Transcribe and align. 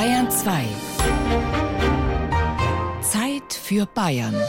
Bayern 0.00 0.30
2. 0.30 0.64
Zeit 3.02 3.52
für 3.52 3.84
Bayern. 3.84 4.34
I 4.34 4.40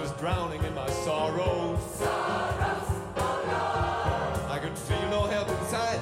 was 0.00 0.12
drowning 0.20 0.62
in 0.62 0.72
my 0.72 0.88
sorrows. 1.04 1.80
I 4.48 4.60
could 4.60 4.78
feel 4.78 5.08
no 5.10 5.26
help 5.26 5.48
inside. 5.48 5.98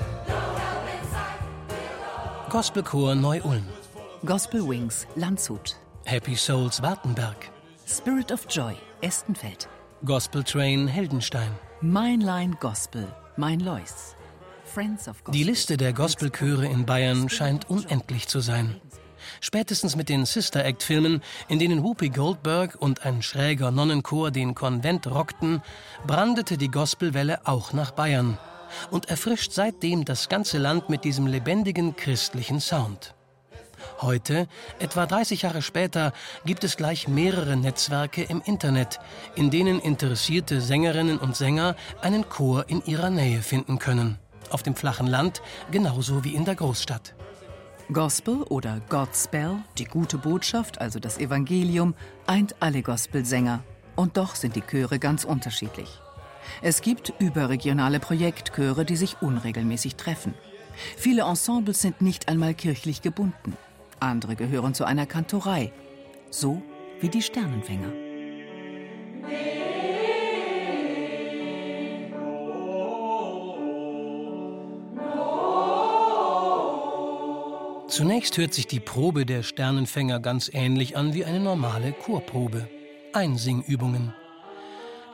Gospelchor 2.51 3.15
Neu-Ulm. 3.15 3.65
Gospel 4.27 4.69
Wings, 4.69 5.07
Landshut. 5.17 5.77
Happy 6.05 6.35
Souls 6.37 6.83
Wartenberg. 6.83 7.58
Spirit 7.89 8.31
of 8.31 8.47
Joy, 8.51 8.77
Estenfeld. 9.01 9.67
Gospel 10.05 10.45
Train 10.45 10.87
Heldenstein. 10.87 11.49
Mein 11.81 12.21
Line 12.21 12.55
Gospel, 12.61 13.09
Mein 13.39 13.61
Lois. 13.61 14.15
Friends 14.67 15.09
of 15.09 15.25
Gospel. 15.25 15.33
Die 15.33 15.43
Liste 15.43 15.79
der 15.79 15.95
Gospelchöre 15.95 16.67
in 16.67 16.85
Bayern 16.85 17.31
scheint 17.31 17.71
unendlich 17.71 18.29
zu 18.29 18.41
sein. 18.41 18.79
Spätestens 19.41 19.97
mit 19.97 20.11
den 20.11 20.27
Sister 20.27 20.67
Act-Filmen, 20.67 21.23
in 21.49 21.59
denen 21.59 21.83
Whoopi 21.83 22.11
Goldberg 22.11 22.77
und 22.79 23.07
ein 23.07 23.23
schräger 23.23 23.71
Nonnenchor 23.71 24.31
den 24.33 24.55
Konvent 24.55 25.07
rockten, 25.07 25.63
brandete 26.07 26.59
die 26.59 26.71
Gospelwelle 26.71 27.47
auch 27.47 27.73
nach 27.73 27.93
Bayern 27.93 28.37
und 28.91 29.09
erfrischt 29.09 29.53
seitdem 29.53 30.05
das 30.05 30.29
ganze 30.29 30.59
Land 30.59 30.91
mit 30.91 31.05
diesem 31.05 31.27
lebendigen 31.27 31.97
christlichen 31.97 32.61
Sound. 32.61 33.15
Heute, 34.01 34.47
etwa 34.79 35.07
30 35.07 35.43
Jahre 35.43 35.61
später, 35.61 36.13
gibt 36.45 36.63
es 36.63 36.77
gleich 36.77 37.09
mehrere 37.09 37.57
Netzwerke 37.57 38.23
im 38.23 38.41
Internet, 38.45 39.01
in 39.35 39.51
denen 39.51 39.81
interessierte 39.81 40.61
Sängerinnen 40.61 41.19
und 41.19 41.35
Sänger 41.35 41.75
einen 42.01 42.29
Chor 42.29 42.67
in 42.69 42.85
ihrer 42.85 43.11
Nähe 43.11 43.43
finden 43.43 43.81
können. 43.81 44.19
Auf 44.51 44.63
dem 44.63 44.77
flachen 44.77 45.09
Land 45.09 45.43
genauso 45.73 46.23
wie 46.23 46.35
in 46.37 46.45
der 46.45 46.55
Großstadt. 46.55 47.17
Gospel 47.93 48.43
oder 48.45 48.81
Godspell, 48.89 49.57
die 49.79 49.87
gute 49.87 50.17
Botschaft, 50.17 50.81
also 50.81 51.01
das 51.01 51.19
Evangelium, 51.19 51.95
eint 52.27 52.55
alle 52.61 52.83
Gospelsänger. 52.83 53.65
Und 53.97 54.17
doch 54.17 54.37
sind 54.37 54.55
die 54.55 54.63
Chöre 54.63 55.01
ganz 55.01 55.25
unterschiedlich. 55.25 56.01
Es 56.63 56.83
gibt 56.83 57.13
überregionale 57.19 57.99
Projektchöre, 57.99 58.85
die 58.85 58.97
sich 58.97 59.21
unregelmäßig 59.21 59.97
treffen. 59.97 60.35
Viele 60.97 61.23
Ensembles 61.23 61.81
sind 61.81 62.01
nicht 62.01 62.29
einmal 62.29 62.55
kirchlich 62.55 63.03
gebunden. 63.03 63.57
Andere 64.01 64.37
gehören 64.37 64.75
zu 64.75 64.85
einer 64.85 65.07
Kantorei. 65.07 65.73
So 66.31 66.63
wie 67.01 67.09
die 67.09 67.23
Sternenfänger. 67.23 67.93
Zunächst 77.89 78.37
hört 78.37 78.53
sich 78.55 78.67
die 78.67 78.81
Probe 78.81 79.25
der 79.25 79.43
Sternenfänger 79.43 80.21
ganz 80.21 80.51
ähnlich 80.53 80.97
an 80.97 81.15
wie 81.15 81.25
eine 81.25 81.41
normale 81.41 81.93
Chorprobe. 81.93 82.69
Einsingübungen. 83.13 84.15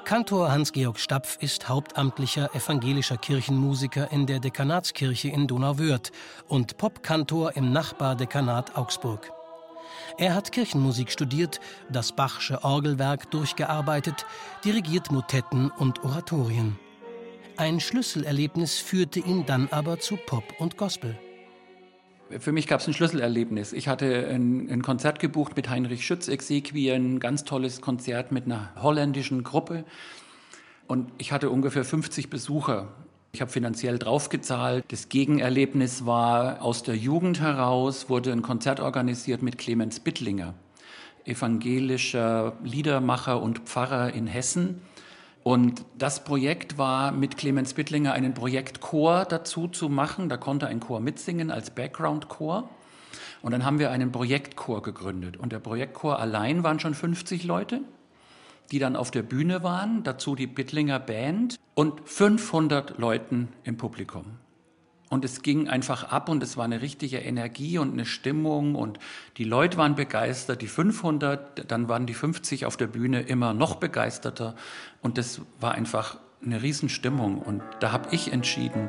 Kantor 0.05 0.52
Hans-Georg 0.52 0.98
Stapf 0.98 1.38
ist 1.41 1.70
hauptamtlicher 1.70 2.55
evangelischer 2.55 3.16
Kirchenmusiker 3.16 4.12
in 4.12 4.27
der 4.27 4.38
Dekanatskirche 4.38 5.28
in 5.28 5.47
Donauwörth 5.47 6.12
und 6.47 6.77
Popkantor 6.77 7.56
im 7.56 7.72
Nachbardekanat 7.72 8.77
Augsburg. 8.77 9.32
Er 10.19 10.34
hat 10.34 10.52
Kirchenmusik 10.52 11.10
studiert, 11.10 11.58
das 11.91 12.12
Bachsche 12.12 12.62
Orgelwerk 12.64 13.30
durchgearbeitet, 13.30 14.27
dirigiert 14.62 15.10
Motetten 15.10 15.70
und 15.70 16.05
Oratorien. 16.05 16.78
Ein 17.56 17.80
Schlüsselerlebnis 17.80 18.78
führte 18.78 19.20
ihn 19.20 19.47
dann 19.47 19.69
aber 19.71 20.00
zu 20.00 20.19
Pop 20.26 20.44
und 20.59 20.76
Gospel. 20.76 21.19
Für 22.39 22.53
mich 22.53 22.67
gab 22.67 22.81
es 22.81 22.87
ein 22.89 22.95
Schlüsselerlebnis. 22.95 23.72
Ich 23.72 23.87
hatte 23.87 24.27
ein, 24.28 24.69
ein, 24.71 24.83
Konzert 24.83 25.21
gebucht 25.21 25.56
mit 25.56 25.69
Heinrich 25.69 26.05
Schütz 26.05 26.28
Exequier, 26.28 26.95
ein 26.95 27.21
ganz 27.21 27.45
tolles 27.45 27.81
Konzert 27.81 28.33
mit 28.33 28.47
einer 28.47 28.71
holländischen 28.81 29.45
Gruppe. 29.45 29.84
Und 30.87 31.12
ich 31.19 31.33
hatte 31.33 31.50
ungefähr 31.50 31.84
50 31.84 32.31
Besucher. 32.31 32.89
Ich 33.33 33.41
habe 33.41 33.50
finanziell 33.50 33.99
draufgezahlt. 33.99 34.84
Das 34.89 35.09
Gegenerlebnis 35.09 36.06
war 36.06 36.62
aus 36.62 36.83
der 36.83 36.97
Jugend 36.97 37.41
heraus, 37.41 38.09
wurde 38.09 38.33
ein 38.33 38.43
Konzert 38.43 38.81
organisiert 38.81 39.43
mit 39.43 39.59
Clemens 39.59 40.01
Bittlinger, 40.01 40.55
evangelischer 41.25 42.55
Liedermacher 42.65 43.41
und 43.43 43.61
Pfarrer 43.61 44.12
in 44.12 44.27
Hessen. 44.27 44.83
Und 45.44 45.84
das 45.99 46.25
Projekt 46.25 46.78
war 46.78 47.12
mit 47.12 47.37
Clemens 47.37 47.75
Bittlinger 47.75 48.15
einen 48.15 48.32
Projektchor 48.32 49.27
dazu 49.27 49.69
zu 49.69 49.91
machen. 49.91 50.31
Da 50.31 50.38
konnte 50.38 50.66
ein 50.66 50.81
Chor 50.81 51.00
mitsingen 51.00 51.50
als 51.50 51.71
Background-Chor. 51.71 52.71
Und 53.43 53.53
dann 53.53 53.62
haben 53.62 53.78
wir 53.78 53.91
einen 53.91 54.10
Projektchor 54.10 54.81
gegründet. 54.83 55.37
Und 55.37 55.53
der 55.53 55.59
Projektchor 55.59 56.19
allein 56.19 56.62
waren 56.62 56.81
schon 56.81 56.94
50 56.94 57.44
Leute, 57.44 57.83
die 58.72 58.78
dann 58.78 58.97
auf 58.97 59.10
der 59.10 59.22
Bühne 59.22 59.62
waren. 59.62 60.03
Dazu 60.03 60.34
die 60.34 60.47
Bittlinger 60.47 60.99
Band 60.99 61.60
und 61.75 62.00
500 62.09 62.97
Leuten 62.97 63.49
im 63.65 63.77
Publikum. 63.77 64.25
Und 65.10 65.25
es 65.25 65.42
ging 65.42 65.69
einfach 65.69 66.04
ab 66.04 66.28
und 66.28 66.42
es 66.42 66.56
war 66.56 66.65
eine 66.65 66.81
richtige 66.81 67.19
Energie 67.19 67.78
und 67.78 67.92
eine 67.92 68.06
Stimmung. 68.06 68.75
Und 68.75 68.98
die 69.37 69.44
Leute 69.44 69.76
waren 69.76 69.94
begeistert, 69.94 70.62
die 70.62 70.66
500, 70.66 71.70
dann 71.70 71.88
waren 71.88 72.06
die 72.06 72.15
50 72.15 72.66
auf 72.66 72.76
der 72.76 72.87
Bühne 72.87 73.22
immer 73.22 73.54
noch 73.54 73.76
begeisterter. 73.76 74.56
Und 75.03 75.19
das 75.19 75.42
war 75.60 75.72
einfach 75.72 76.19
eine 76.44 76.62
Riesenstimmung. 76.62 77.38
Und 77.38 77.62
da 77.81 77.92
habe 77.92 78.09
ich 78.12 78.32
entschieden, 78.32 78.88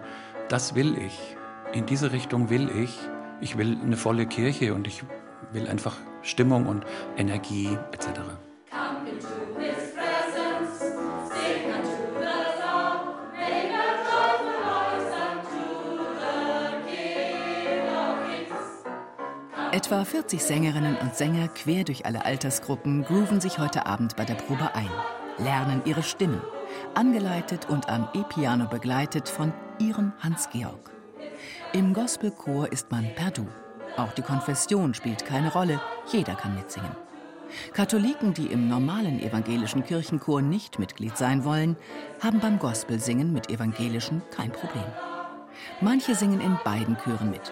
das 0.50 0.76
will 0.76 0.98
ich, 0.98 1.36
in 1.74 1.86
diese 1.86 2.12
Richtung 2.12 2.50
will 2.50 2.70
ich, 2.70 2.97
ich 3.42 3.58
will 3.58 3.78
eine 3.82 3.97
volle 3.97 4.26
Kirche 4.26 4.74
und 4.74 4.88
ich 4.88 5.03
will 5.52 5.68
einfach 5.68 5.97
Stimmung 6.22 6.66
und 6.66 6.86
Energie 7.18 7.78
etc. 7.92 8.22
Etwa 19.75 20.06
40 20.06 20.41
Sängerinnen 20.41 20.96
und 20.96 21.16
Sänger 21.16 21.50
quer 21.50 21.84
durch 21.84 22.06
alle 22.06 22.24
Altersgruppen 22.24 23.03
grooven 23.03 23.41
sich 23.41 23.59
heute 23.59 23.86
Abend 23.86 24.16
bei 24.16 24.24
der 24.24 24.36
Probe 24.36 24.74
ein, 24.74 24.90
lernen 25.38 25.81
ihre 25.84 26.02
Stimmen, 26.02 26.40
angeleitet 26.94 27.68
und 27.68 27.90
am 27.90 28.08
E-Piano 28.14 28.69
begleitet 28.69 29.28
von 29.28 29.52
ihrem 29.78 30.14
Hans-Georg. 30.22 30.91
Im 31.74 31.94
Gospelchor 31.94 32.72
ist 32.72 32.90
man 32.90 33.14
per 33.16 33.31
Du. 33.31 33.46
Auch 33.97 34.14
die 34.14 34.22
Konfession 34.22 34.94
spielt 34.94 35.25
keine 35.25 35.52
Rolle, 35.52 35.81
jeder 36.09 36.35
kann 36.35 36.56
mitsingen. 36.56 36.96
Katholiken, 37.74 38.34
die 38.34 38.46
im 38.46 38.69
normalen 38.69 39.19
evangelischen 39.19 39.84
Kirchenchor 39.84 40.41
nicht 40.41 40.80
Mitglied 40.80 41.18
sein 41.18 41.44
wollen, 41.44 41.75
haben 42.24 42.40
beim 42.40 42.59
Gospelsingen 42.59 43.34
mit 43.34 43.50
evangelischen 43.50 44.22
kein 44.31 44.53
Problem. 44.53 44.88
Manche 45.81 46.16
singen 46.16 46.40
in 46.40 46.58
beiden 46.64 46.96
Chören 47.03 47.30
mit, 47.30 47.52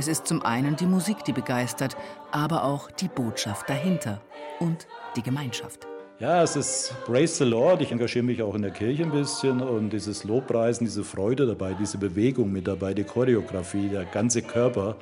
es 0.00 0.08
ist 0.08 0.26
zum 0.26 0.42
einen 0.42 0.76
die 0.76 0.86
Musik, 0.86 1.24
die 1.26 1.32
begeistert, 1.34 1.94
aber 2.30 2.64
auch 2.64 2.90
die 2.90 3.08
Botschaft 3.08 3.68
dahinter 3.68 4.22
und 4.58 4.86
die 5.14 5.22
Gemeinschaft. 5.22 5.86
Ja, 6.18 6.42
es 6.42 6.56
ist 6.56 6.94
Praise 7.04 7.36
the 7.36 7.44
Lord. 7.44 7.82
Ich 7.82 7.92
engagiere 7.92 8.24
mich 8.24 8.42
auch 8.42 8.54
in 8.54 8.62
der 8.62 8.70
Kirche 8.70 9.02
ein 9.02 9.10
bisschen 9.10 9.60
und 9.60 9.90
dieses 9.90 10.24
Lobpreisen, 10.24 10.86
diese 10.86 11.04
Freude 11.04 11.46
dabei, 11.46 11.74
diese 11.74 11.98
Bewegung 11.98 12.50
mit 12.50 12.66
dabei, 12.66 12.94
die 12.94 13.04
Choreografie, 13.04 13.90
der 13.90 14.06
ganze 14.06 14.40
Körper 14.40 14.96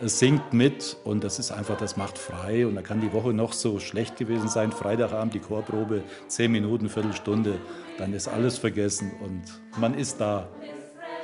singt 0.00 0.52
mit 0.52 0.96
und 1.04 1.22
das 1.22 1.38
ist 1.38 1.52
einfach, 1.52 1.76
das 1.76 1.96
macht 1.96 2.18
frei 2.18 2.66
und 2.66 2.74
da 2.74 2.82
kann 2.82 3.00
die 3.00 3.12
Woche 3.12 3.32
noch 3.32 3.52
so 3.52 3.78
schlecht 3.78 4.16
gewesen 4.16 4.48
sein. 4.48 4.72
Freitagabend 4.72 5.32
die 5.32 5.38
Chorprobe, 5.38 6.02
zehn 6.26 6.50
Minuten, 6.50 6.88
Viertelstunde, 6.88 7.58
dann 7.98 8.12
ist 8.14 8.26
alles 8.26 8.58
vergessen 8.58 9.12
und 9.22 9.42
man 9.78 9.94
ist 9.94 10.20
da. 10.20 10.48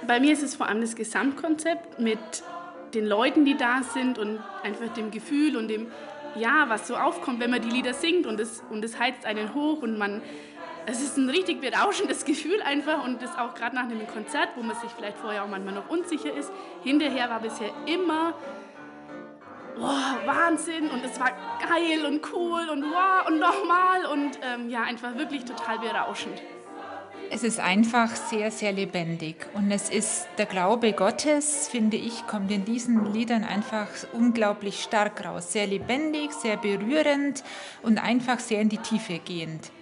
Bei 0.06 0.20
mir 0.20 0.32
ist 0.32 0.44
es 0.44 0.54
vor 0.54 0.68
allem 0.68 0.80
das 0.80 0.94
Gesamtkonzept 0.94 1.98
mit 1.98 2.18
den 2.96 3.06
Leuten, 3.06 3.44
die 3.44 3.56
da 3.56 3.82
sind 3.82 4.18
und 4.18 4.40
einfach 4.62 4.88
dem 4.94 5.10
Gefühl 5.10 5.56
und 5.56 5.68
dem, 5.68 5.92
ja, 6.34 6.64
was 6.68 6.88
so 6.88 6.96
aufkommt, 6.96 7.40
wenn 7.40 7.50
man 7.50 7.62
die 7.62 7.70
Lieder 7.70 7.94
singt 7.94 8.26
und 8.26 8.40
es, 8.40 8.62
und 8.70 8.84
es 8.84 8.98
heizt 8.98 9.26
einen 9.26 9.54
hoch 9.54 9.82
und 9.82 9.98
man, 9.98 10.22
es 10.86 11.02
ist 11.02 11.16
ein 11.16 11.28
richtig 11.28 11.60
berauschendes 11.60 12.24
Gefühl 12.30 12.60
einfach 12.62 13.04
und 13.04 13.22
das 13.22 13.36
auch 13.38 13.54
gerade 13.54 13.76
nach 13.76 13.84
einem 13.84 14.06
Konzert, 14.06 14.48
wo 14.56 14.62
man 14.62 14.76
sich 14.76 14.90
vielleicht 14.90 15.18
vorher 15.18 15.44
auch 15.44 15.48
manchmal 15.48 15.74
noch 15.74 15.88
unsicher 15.88 16.34
ist. 16.34 16.50
Hinterher 16.82 17.28
war 17.28 17.40
bisher 17.40 17.70
immer 17.86 18.34
oh, 19.78 20.26
Wahnsinn 20.26 20.88
und 20.88 21.04
es 21.04 21.20
war 21.20 21.30
geil 21.68 22.06
und 22.06 22.32
cool 22.32 22.68
und 22.70 22.82
wow 22.82 23.28
und 23.28 23.38
nochmal 23.38 24.06
und 24.12 24.38
ähm, 24.42 24.70
ja, 24.70 24.82
einfach 24.82 25.14
wirklich 25.16 25.44
total 25.44 25.78
berauschend. 25.78 26.40
Es 27.30 27.42
ist 27.42 27.58
einfach 27.58 28.14
sehr, 28.14 28.50
sehr 28.50 28.72
lebendig. 28.72 29.36
Und 29.54 29.70
es 29.70 29.90
ist 29.90 30.26
der 30.38 30.46
Glaube 30.46 30.92
Gottes, 30.92 31.68
finde 31.68 31.96
ich, 31.96 32.26
kommt 32.26 32.50
in 32.50 32.64
diesen 32.64 33.12
Liedern 33.12 33.42
einfach 33.42 33.88
unglaublich 34.12 34.82
stark 34.82 35.24
raus. 35.24 35.52
Sehr 35.52 35.66
lebendig, 35.66 36.32
sehr 36.32 36.56
berührend 36.56 37.42
und 37.82 37.98
einfach 37.98 38.38
sehr 38.38 38.60
in 38.60 38.68
die 38.68 38.78
Tiefe 38.78 39.18
gehend. 39.18 39.72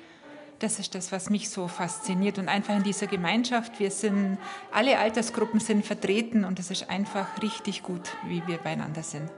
Das 0.58 0.78
ist 0.78 0.94
das, 0.94 1.12
was 1.12 1.28
mich 1.28 1.50
so 1.50 1.68
fasziniert. 1.68 2.38
Und 2.38 2.48
einfach 2.48 2.76
in 2.76 2.82
dieser 2.82 3.06
Gemeinschaft, 3.06 3.78
wir 3.78 3.90
sind, 3.90 4.38
alle 4.72 4.98
Altersgruppen 4.98 5.60
sind 5.60 5.84
vertreten 5.84 6.44
und 6.44 6.58
es 6.58 6.70
ist 6.70 6.88
einfach 6.88 7.26
richtig 7.42 7.82
gut, 7.82 8.08
wie 8.26 8.42
wir 8.46 8.56
beieinander 8.56 9.02
sind. 9.02 9.30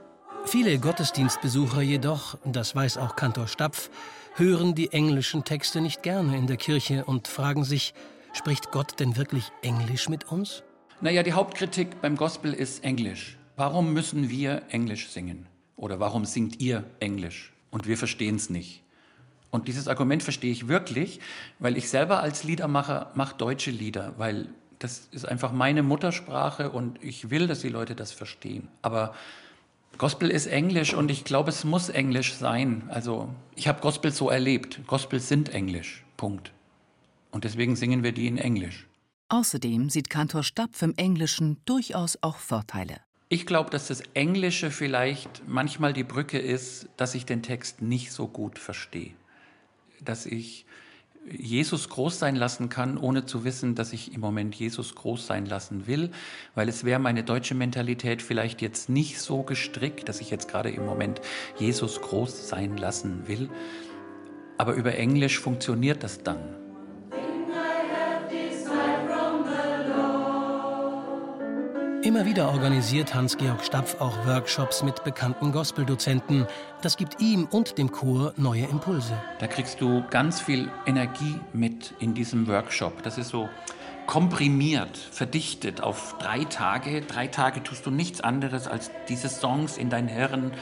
Viele 0.45 0.79
Gottesdienstbesucher 0.79 1.81
jedoch, 1.81 2.37
das 2.45 2.73
weiß 2.73 2.97
auch 2.97 3.17
Kantor 3.17 3.47
Stapf, 3.47 3.89
hören 4.37 4.75
die 4.75 4.91
englischen 4.91 5.43
Texte 5.43 5.81
nicht 5.81 6.03
gerne 6.03 6.37
in 6.37 6.45
der 6.45 6.57
Kirche 6.57 7.05
und 7.05 7.27
fragen 7.27 7.63
sich, 7.63 7.95
spricht 8.33 8.71
Gott 8.71 8.99
denn 8.99 9.17
wirklich 9.17 9.51
Englisch 9.63 10.09
mit 10.09 10.31
uns? 10.31 10.63
Naja, 11.01 11.23
die 11.23 11.33
Hauptkritik 11.33 12.01
beim 12.01 12.15
Gospel 12.15 12.53
ist 12.53 12.83
Englisch. 12.83 13.37
Warum 13.55 13.93
müssen 13.93 14.29
wir 14.29 14.61
Englisch 14.69 15.09
singen? 15.09 15.47
Oder 15.75 15.99
warum 15.99 16.25
singt 16.25 16.61
ihr 16.61 16.83
Englisch? 16.99 17.51
Und 17.71 17.87
wir 17.87 17.97
verstehen 17.97 18.35
es 18.35 18.51
nicht. 18.51 18.83
Und 19.49 19.67
dieses 19.67 19.87
Argument 19.87 20.21
verstehe 20.21 20.51
ich 20.51 20.67
wirklich, 20.67 21.19
weil 21.57 21.75
ich 21.75 21.89
selber 21.89 22.21
als 22.21 22.43
Liedermacher 22.43 23.11
mache 23.15 23.35
deutsche 23.37 23.71
Lieder, 23.71 24.13
weil 24.17 24.49
das 24.77 25.07
ist 25.11 25.27
einfach 25.27 25.51
meine 25.51 25.81
Muttersprache 25.81 26.69
und 26.69 27.03
ich 27.03 27.31
will, 27.31 27.47
dass 27.47 27.61
die 27.61 27.69
Leute 27.69 27.95
das 27.95 28.11
verstehen. 28.11 28.67
Aber 28.83 29.15
Gospel 29.97 30.29
ist 30.29 30.45
Englisch 30.45 30.93
und 30.93 31.09
ich 31.09 31.23
glaube, 31.23 31.49
es 31.49 31.63
muss 31.63 31.89
Englisch 31.89 32.35
sein. 32.35 32.83
Also 32.89 33.29
ich 33.55 33.67
habe 33.67 33.81
Gospel 33.81 34.11
so 34.11 34.29
erlebt. 34.29 34.81
Gospel 34.85 35.19
sind 35.19 35.49
Englisch. 35.49 36.05
Punkt. 36.17 36.51
Und 37.31 37.43
deswegen 37.43 37.75
singen 37.75 38.03
wir 38.03 38.11
die 38.11 38.27
in 38.27 38.37
Englisch. 38.37 38.87
Außerdem 39.29 39.89
sieht 39.89 40.09
Kantor 40.09 40.43
Stapf 40.43 40.81
im 40.81 40.93
Englischen 40.95 41.57
durchaus 41.65 42.17
auch 42.21 42.37
Vorteile. 42.37 43.01
Ich 43.29 43.45
glaube, 43.45 43.69
dass 43.69 43.87
das 43.87 44.01
Englische 44.13 44.71
vielleicht 44.71 45.43
manchmal 45.47 45.91
die 45.91 46.05
Brücke 46.05 46.39
ist, 46.39 46.87
dass 46.95 47.13
ich 47.13 47.25
den 47.25 47.43
Text 47.43 47.81
nicht 47.81 48.11
so 48.11 48.27
gut 48.27 48.57
verstehe. 48.57 49.11
Dass 49.99 50.25
ich 50.25 50.65
Jesus 51.29 51.89
groß 51.89 52.19
sein 52.19 52.35
lassen 52.35 52.69
kann, 52.69 52.97
ohne 52.97 53.25
zu 53.25 53.43
wissen, 53.43 53.75
dass 53.75 53.91
ich 53.91 54.13
im 54.13 54.21
Moment 54.21 54.55
Jesus 54.55 54.95
groß 54.95 55.27
sein 55.27 55.45
lassen 55.45 55.87
will, 55.87 56.11
weil 56.55 56.69
es 56.69 56.83
wäre 56.83 56.99
meine 56.99 57.23
deutsche 57.23 57.55
Mentalität 57.55 58.21
vielleicht 58.21 58.61
jetzt 58.61 58.89
nicht 58.89 59.19
so 59.19 59.43
gestrickt, 59.43 60.07
dass 60.07 60.21
ich 60.21 60.29
jetzt 60.29 60.47
gerade 60.47 60.69
im 60.69 60.85
Moment 60.85 61.21
Jesus 61.57 62.01
groß 62.01 62.47
sein 62.47 62.77
lassen 62.77 63.27
will. 63.27 63.49
Aber 64.57 64.73
über 64.73 64.95
Englisch 64.95 65.39
funktioniert 65.39 66.03
das 66.03 66.23
dann. 66.23 66.66
Immer 72.07 72.25
wieder 72.25 72.47
organisiert 72.53 73.13
Hans-Georg 73.13 73.65
Stapf 73.65 73.99
auch 73.99 74.25
Workshops 74.25 74.81
mit 74.81 75.03
bekannten 75.03 75.51
Gospeldozenten. 75.51 76.47
Das 76.81 76.95
gibt 76.95 77.19
ihm 77.19 77.49
und 77.51 77.77
dem 77.77 77.91
Chor 77.91 78.31
neue 78.37 78.63
Impulse. 78.63 79.11
Da 79.39 79.47
kriegst 79.47 79.81
du 79.81 80.05
ganz 80.09 80.39
viel 80.39 80.71
Energie 80.85 81.37
mit 81.51 81.93
in 81.99 82.13
diesem 82.13 82.47
Workshop. 82.47 83.03
Das 83.03 83.17
ist 83.17 83.27
so 83.27 83.49
komprimiert, 84.05 84.95
verdichtet 84.97 85.81
auf 85.81 86.15
drei 86.17 86.45
Tage. 86.45 87.01
Drei 87.01 87.27
Tage 87.27 87.61
tust 87.61 87.85
du 87.85 87.91
nichts 87.91 88.21
anderes 88.21 88.69
als 88.69 88.89
diese 89.09 89.27
Songs 89.27 89.77
in 89.77 89.89
dein 89.89 90.07
Hirn 90.07 90.53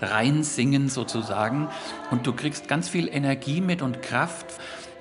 reinsingen 0.00 0.88
sozusagen. 0.88 1.68
Und 2.10 2.26
du 2.26 2.32
kriegst 2.32 2.66
ganz 2.66 2.88
viel 2.88 3.08
Energie 3.08 3.60
mit 3.60 3.82
und 3.82 4.00
Kraft. 4.00 4.46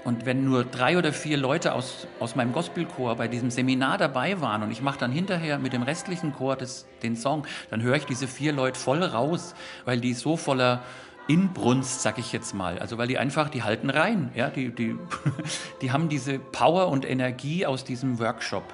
Und 0.03 0.25
wenn 0.25 0.43
nur 0.43 0.65
drei 0.65 0.97
oder 0.97 1.13
vier 1.13 1.37
Leute 1.37 1.73
aus, 1.73 2.07
aus 2.19 2.35
meinem 2.35 2.51
Gospelchor 2.51 3.15
bei 3.15 3.29
diesem 3.29 3.49
Seminar 3.49 3.97
dabei 3.97 4.41
waren 4.41 4.61
und 4.61 4.71
ich 4.71 4.81
mache 4.81 4.99
dann 4.99 5.11
hinterher 5.11 5.59
mit 5.59 5.71
dem 5.71 5.83
restlichen 5.83 6.33
Chor 6.33 6.57
das, 6.57 6.85
den 7.03 7.15
Song, 7.15 7.47
dann 7.69 7.81
höre 7.81 7.95
ich 7.95 8.05
diese 8.05 8.27
vier 8.27 8.51
Leute 8.51 8.77
voll 8.77 9.01
raus, 9.01 9.55
weil 9.85 10.01
die 10.01 10.13
so 10.13 10.35
voller 10.35 10.81
Inbrunst, 11.29 12.01
sag 12.01 12.17
ich 12.17 12.33
jetzt 12.33 12.53
mal. 12.53 12.79
Also 12.79 12.97
weil 12.97 13.07
die 13.07 13.17
einfach, 13.17 13.49
die 13.49 13.63
halten 13.63 13.89
rein. 13.89 14.31
Ja? 14.35 14.49
Die, 14.49 14.75
die, 14.75 14.95
die 15.81 15.91
haben 15.91 16.09
diese 16.09 16.37
Power 16.37 16.89
und 16.89 17.09
Energie 17.09 17.65
aus 17.65 17.85
diesem 17.85 18.19
Workshop 18.19 18.65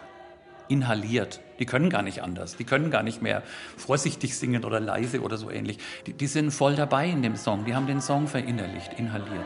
inhaliert. 0.68 1.42
Die 1.60 1.66
können 1.66 1.92
gar 1.92 2.02
nicht 2.02 2.24
anders. 2.24 2.56
Die 2.56 2.64
können 2.64 2.90
gar 2.90 3.04
nicht 3.04 3.22
mehr 3.22 3.44
vorsichtig 3.78 4.36
singen 4.36 4.66
oder 4.66 4.80
leise 4.80 5.22
oder 5.22 5.38
so 5.38 5.52
ähnlich. 5.52 5.78
Die, 6.08 6.14
die 6.14 6.28
sind 6.28 6.50
voll 6.52 6.76
dabei 6.76 7.08
in 7.08 7.22
dem 7.22 7.36
Song. 7.36 7.66
Die 7.66 7.76
haben 7.76 7.86
den 7.86 8.02
Song 8.02 8.28
verinnerlicht, 8.28 8.94
inhaliert. 8.98 9.46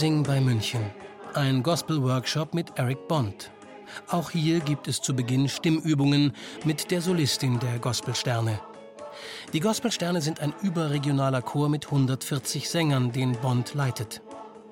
Freising 0.00 0.22
bei 0.22 0.40
München. 0.40 0.80
Ein 1.34 1.62
Gospel-Workshop 1.62 2.54
mit 2.54 2.72
Eric 2.76 3.06
Bond. 3.06 3.50
Auch 4.08 4.30
hier 4.30 4.60
gibt 4.60 4.88
es 4.88 5.02
zu 5.02 5.14
Beginn 5.14 5.46
Stimmübungen 5.46 6.32
mit 6.64 6.90
der 6.90 7.02
Solistin 7.02 7.58
der 7.58 7.78
Gospelsterne. 7.78 8.58
Die 9.52 9.60
Gospelsterne 9.60 10.22
sind 10.22 10.40
ein 10.40 10.54
überregionaler 10.62 11.42
Chor 11.42 11.68
mit 11.68 11.84
140 11.84 12.70
Sängern, 12.70 13.12
den 13.12 13.32
Bond 13.32 13.74
leitet. 13.74 14.22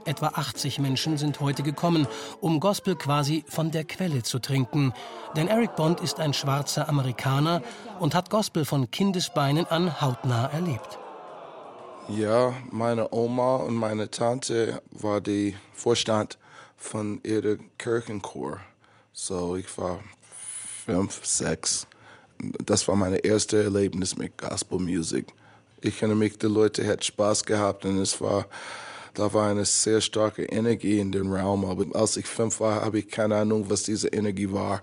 Etwa 0.07 0.29
80 0.29 0.79
Menschen 0.79 1.19
sind 1.19 1.41
heute 1.41 1.63
gekommen, 1.63 2.07
um 2.41 2.59
Gospel 2.59 2.97
quasi 2.97 3.45
von 3.47 3.71
der 3.71 3.85
Quelle 3.85 4.23
zu 4.23 4.39
trinken. 4.39 4.95
Denn 5.37 5.49
Eric 5.49 5.77
Bond 5.77 6.01
ist 6.01 6.21
ein 6.21 6.33
schwarzer 6.33 6.89
Amerikaner 6.89 7.61
und 8.01 8.15
hat 8.15 8.31
Gospel 8.31 8.65
von 8.65 8.91
Kindesbeinen 8.91 9.67
an 9.67 10.01
hautnah 10.01 10.47
erlebt. 10.47 10.99
Ja, 12.09 12.55
meine 12.71 13.13
Oma 13.13 13.57
und 13.57 13.75
meine 13.75 14.11
Tante 14.11 14.81
war 14.93 15.21
die 15.21 15.55
Vorstand 15.75 16.39
von 16.79 17.21
ihrer 17.23 17.57
Kirchenchor. 17.77 18.61
So, 19.13 19.57
ich 19.57 19.77
war 19.77 20.01
fünf, 20.87 21.27
sechs. 21.27 21.87
Das 22.65 22.89
war 22.89 22.97
mein 22.97 23.13
erstes 23.13 23.63
Erlebnis 23.63 24.17
mit 24.17 24.39
Gospelmusik. 24.39 25.27
Ich 25.83 26.01
erinnere 26.01 26.17
mich, 26.17 26.39
die 26.39 26.47
Leute 26.47 26.87
hatten 26.87 27.03
Spaß 27.03 27.45
gehabt 27.45 27.85
und 27.85 27.99
es 27.99 28.19
war, 28.23 28.47
da 29.13 29.31
war 29.35 29.51
eine 29.51 29.67
sehr 29.67 30.01
starke 30.01 30.45
Energie 30.45 31.01
in 31.01 31.13
dem 31.13 31.31
Raum. 31.31 31.67
Aber 31.67 31.85
als 31.95 32.17
ich 32.17 32.27
fünf 32.27 32.59
war, 32.61 32.87
habe 32.87 33.01
ich 33.01 33.11
keine 33.11 33.37
Ahnung, 33.37 33.69
was 33.69 33.83
diese 33.83 34.09
Energie 34.09 34.51
war. 34.51 34.81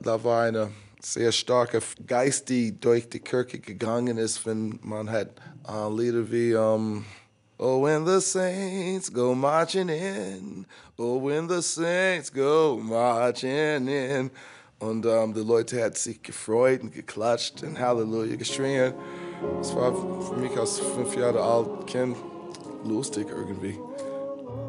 Da 0.00 0.24
war 0.24 0.44
eine 0.44 0.70
sehr 1.00 1.32
starke 1.32 1.80
Geist, 2.06 2.48
die 2.48 2.78
durch 2.78 3.08
die 3.08 3.20
Kirche 3.20 3.58
gegangen 3.58 4.18
ist, 4.18 4.44
wenn 4.46 4.78
man 4.82 5.10
hat 5.10 5.30
uh, 5.68 5.88
Lieder 5.88 6.30
wie 6.30 6.54
um, 6.54 7.04
Oh, 7.62 7.82
when 7.82 8.06
the 8.06 8.22
saints 8.22 9.10
go 9.10 9.34
marching 9.34 9.90
in, 9.90 10.64
oh, 10.98 11.18
when 11.18 11.46
the 11.46 11.60
saints 11.60 12.30
go 12.30 12.80
marching 12.82 13.86
in. 13.86 14.30
Und 14.78 15.04
um, 15.04 15.34
die 15.34 15.40
Leute 15.40 15.84
hat 15.84 15.98
sich 15.98 16.22
gefreut 16.22 16.80
und 16.80 16.94
geklatscht 16.94 17.62
und 17.62 17.78
Halleluja 17.78 18.36
geschrien. 18.36 18.94
Es 19.60 19.74
war 19.74 19.92
für 19.92 20.36
mich 20.36 20.56
als 20.56 20.78
fünf 20.78 21.14
Jahre 21.16 21.42
alt 21.42 21.86
Kind 21.86 22.16
lustig 22.84 23.26
irgendwie. 23.28 23.78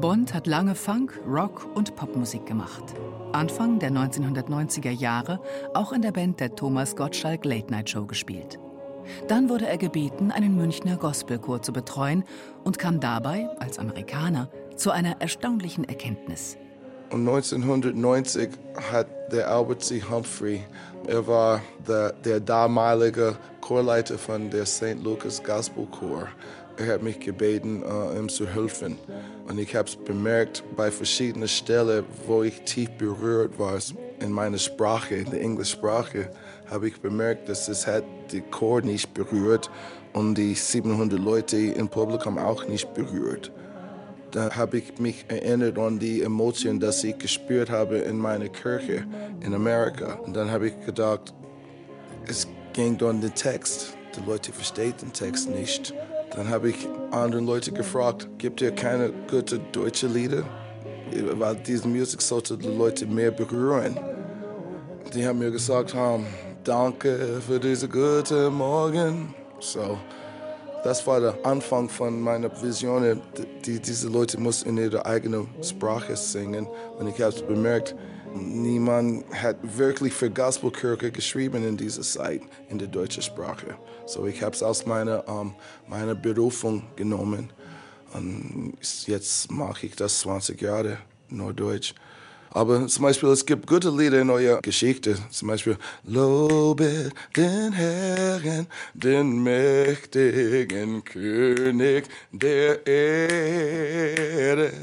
Bond 0.01 0.34
hat 0.34 0.48
lange 0.48 0.74
Funk, 0.74 1.20
Rock 1.27 1.67
und 1.75 1.96
Popmusik 1.96 2.48
gemacht. 2.48 2.84
Anfang 3.34 3.77
der 3.77 3.91
1990er 3.91 4.89
Jahre 4.89 5.39
auch 5.75 5.93
in 5.93 6.01
der 6.01 6.12
Band 6.12 6.39
der 6.39 6.55
Thomas 6.55 6.96
Gottschalk 6.96 7.46
Late 7.46 7.72
Night 7.72 7.91
Show 7.91 8.08
gespielt. 8.08 8.58
Dann 9.27 9.48
wurde 9.48 9.67
er 9.67 9.77
gebeten, 9.77 10.31
einen 10.31 10.55
Münchner 10.55 10.98
Gospelchor 10.98 11.62
zu 11.62 11.72
betreuen 11.72 12.24
und 12.63 12.79
kam 12.79 13.00
dabei, 13.00 13.48
als 13.60 13.77
Amerikaner, 13.77 14.50
zu 14.75 14.89
einer 14.89 15.22
erstaunlichen 15.22 15.84
Erkenntnis. 15.84 16.58
1990 17.12 18.50
hat 18.91 19.08
der 19.31 19.51
Albert 19.51 19.84
C. 19.84 20.01
Humphrey, 20.01 20.62
er 21.08 21.27
war 21.27 21.62
der, 21.88 22.13
der 22.13 22.39
damalige 22.39 23.36
Chorleiter 23.60 24.17
von 24.17 24.50
der 24.50 24.65
St. 24.65 24.96
Lucas 25.03 25.43
Gospel 25.43 25.86
Chor, 25.88 26.27
er 26.82 26.96
hat 26.96 27.04
mich 27.04 27.20
gebeten, 27.20 27.84
uh, 27.84 28.18
ihm 28.18 28.30
zu 28.30 28.48
helfen. 28.48 28.98
Und 29.48 29.60
ich 29.60 29.76
habe 29.76 29.88
es 29.88 29.96
bemerkt 29.96 30.64
bei 30.76 30.92
verschiedenen 30.92 31.48
Stellen, 31.48 32.06
wo 32.26 32.44
ich 32.44 32.62
tief 32.62 32.90
berührt 32.92 33.58
war 33.60 33.78
in 34.20 34.32
meiner 34.32 34.58
Sprache, 34.58 35.16
in 35.16 35.30
der 35.30 35.42
Englischsprache, 35.42 36.30
habe 36.70 36.88
ich 36.88 37.00
bemerkt, 37.02 37.50
dass 37.50 37.68
es 37.68 37.86
hat 37.86 38.04
die 38.32 38.42
Chor 38.42 38.82
nicht 38.82 39.14
berührt 39.14 39.70
und 40.14 40.36
die 40.36 40.54
700 40.54 41.20
Leute 41.20 41.58
im 41.58 41.90
Publikum 41.90 42.38
auch 42.38 42.68
nicht 42.68 42.94
berührt. 42.94 43.52
Da 44.32 44.56
habe 44.56 44.78
ich 44.78 44.98
mich 44.98 45.26
erinnert 45.28 45.78
an 45.78 46.00
die 46.00 46.22
Emotionen, 46.22 46.80
die 46.80 47.08
ich 47.08 47.18
gespürt 47.18 47.70
habe 47.70 47.98
in 47.98 48.18
meiner 48.18 48.48
Kirche 48.48 49.06
in 49.42 49.54
Amerika. 49.54 50.14
Und 50.14 50.36
dann 50.36 50.50
habe 50.50 50.68
ich 50.68 50.86
gedacht, 50.86 51.34
es 52.28 52.48
ging 52.72 53.02
um 53.02 53.20
den 53.20 53.36
Text. 53.36 53.98
Die 54.16 54.26
Leute 54.26 54.54
verstehen 54.54 54.94
den 55.02 55.12
Text 55.12 55.50
nicht. 55.50 55.94
Dann 56.36 56.50
habe 56.50 56.70
ich 56.70 56.88
andere 57.12 57.42
Leute 57.42 57.72
gefragt, 57.72 58.28
gibt 58.38 58.62
ihr 58.62 58.72
keine 58.72 59.12
gute 59.30 59.60
deutsche 59.60 60.08
Lieder? 60.08 60.44
Weil 61.34 61.56
diese 61.56 61.88
Musik 61.88 62.22
sollte 62.22 62.58
die 62.58 62.70
Leute 62.70 63.06
mehr 63.06 63.32
berühren. 63.32 64.00
Die 65.14 65.28
haben 65.28 65.40
mir 65.40 65.52
gesagt, 65.52 65.94
danke 66.64 67.42
für 67.46 67.60
diese 67.60 67.90
guten 67.90 68.54
Morgen. 68.54 69.36
So, 69.60 69.98
das 70.86 71.06
war 71.06 71.20
der 71.20 71.36
Anfang 71.44 71.90
von 71.90 72.22
meiner 72.22 72.50
Vision. 72.64 73.22
Die, 73.66 73.80
diese 73.80 74.08
Leute 74.08 74.40
mussten 74.40 74.70
in 74.70 74.78
ihrer 74.78 75.06
eigenen 75.06 75.50
Sprache 75.62 76.16
singen. 76.16 76.66
Und 76.98 77.08
ich 77.10 77.22
habe 77.22 77.42
bemerkt, 77.42 77.94
niemand 78.36 79.26
hat 79.34 79.58
wirklich 79.78 80.14
für 80.14 80.30
Gospelkirche 80.30 81.12
geschrieben 81.12 81.68
in 81.68 81.78
dieser 81.78 82.02
Zeit 82.02 82.42
in 82.70 82.78
der 82.78 82.88
deutschen 82.88 83.24
Sprache. 83.24 83.76
So, 84.06 84.26
ich 84.26 84.42
habe 84.42 84.56
es 84.56 84.64
als 84.64 84.86
meine, 84.86 85.22
um, 85.24 85.54
meine 85.88 86.16
Berufung 86.16 86.84
genommen. 86.96 87.52
Und 88.14 88.74
jetzt 89.08 89.52
mache 89.52 89.86
ich 89.86 89.96
das 89.96 90.20
20 90.20 90.62
Jahre 90.62 90.98
nur 91.30 91.54
Deutsch. 91.54 91.96
Aber 92.54 92.86
zum 92.88 93.04
Beispiel, 93.04 93.30
es 93.30 93.46
gibt 93.46 93.66
gute 93.66 93.90
Lieder 93.90 94.20
in 94.20 94.30
eurer 94.30 94.60
Geschichte. 94.62 95.16
Zum 95.30 95.48
Beispiel, 95.48 95.78
Lobe 96.04 97.10
den 97.36 97.72
Herrn, 97.72 98.68
den 98.94 99.42
mächtigen 99.42 101.02
König 101.06 102.10
der 102.34 102.86
Erde. 102.86 104.74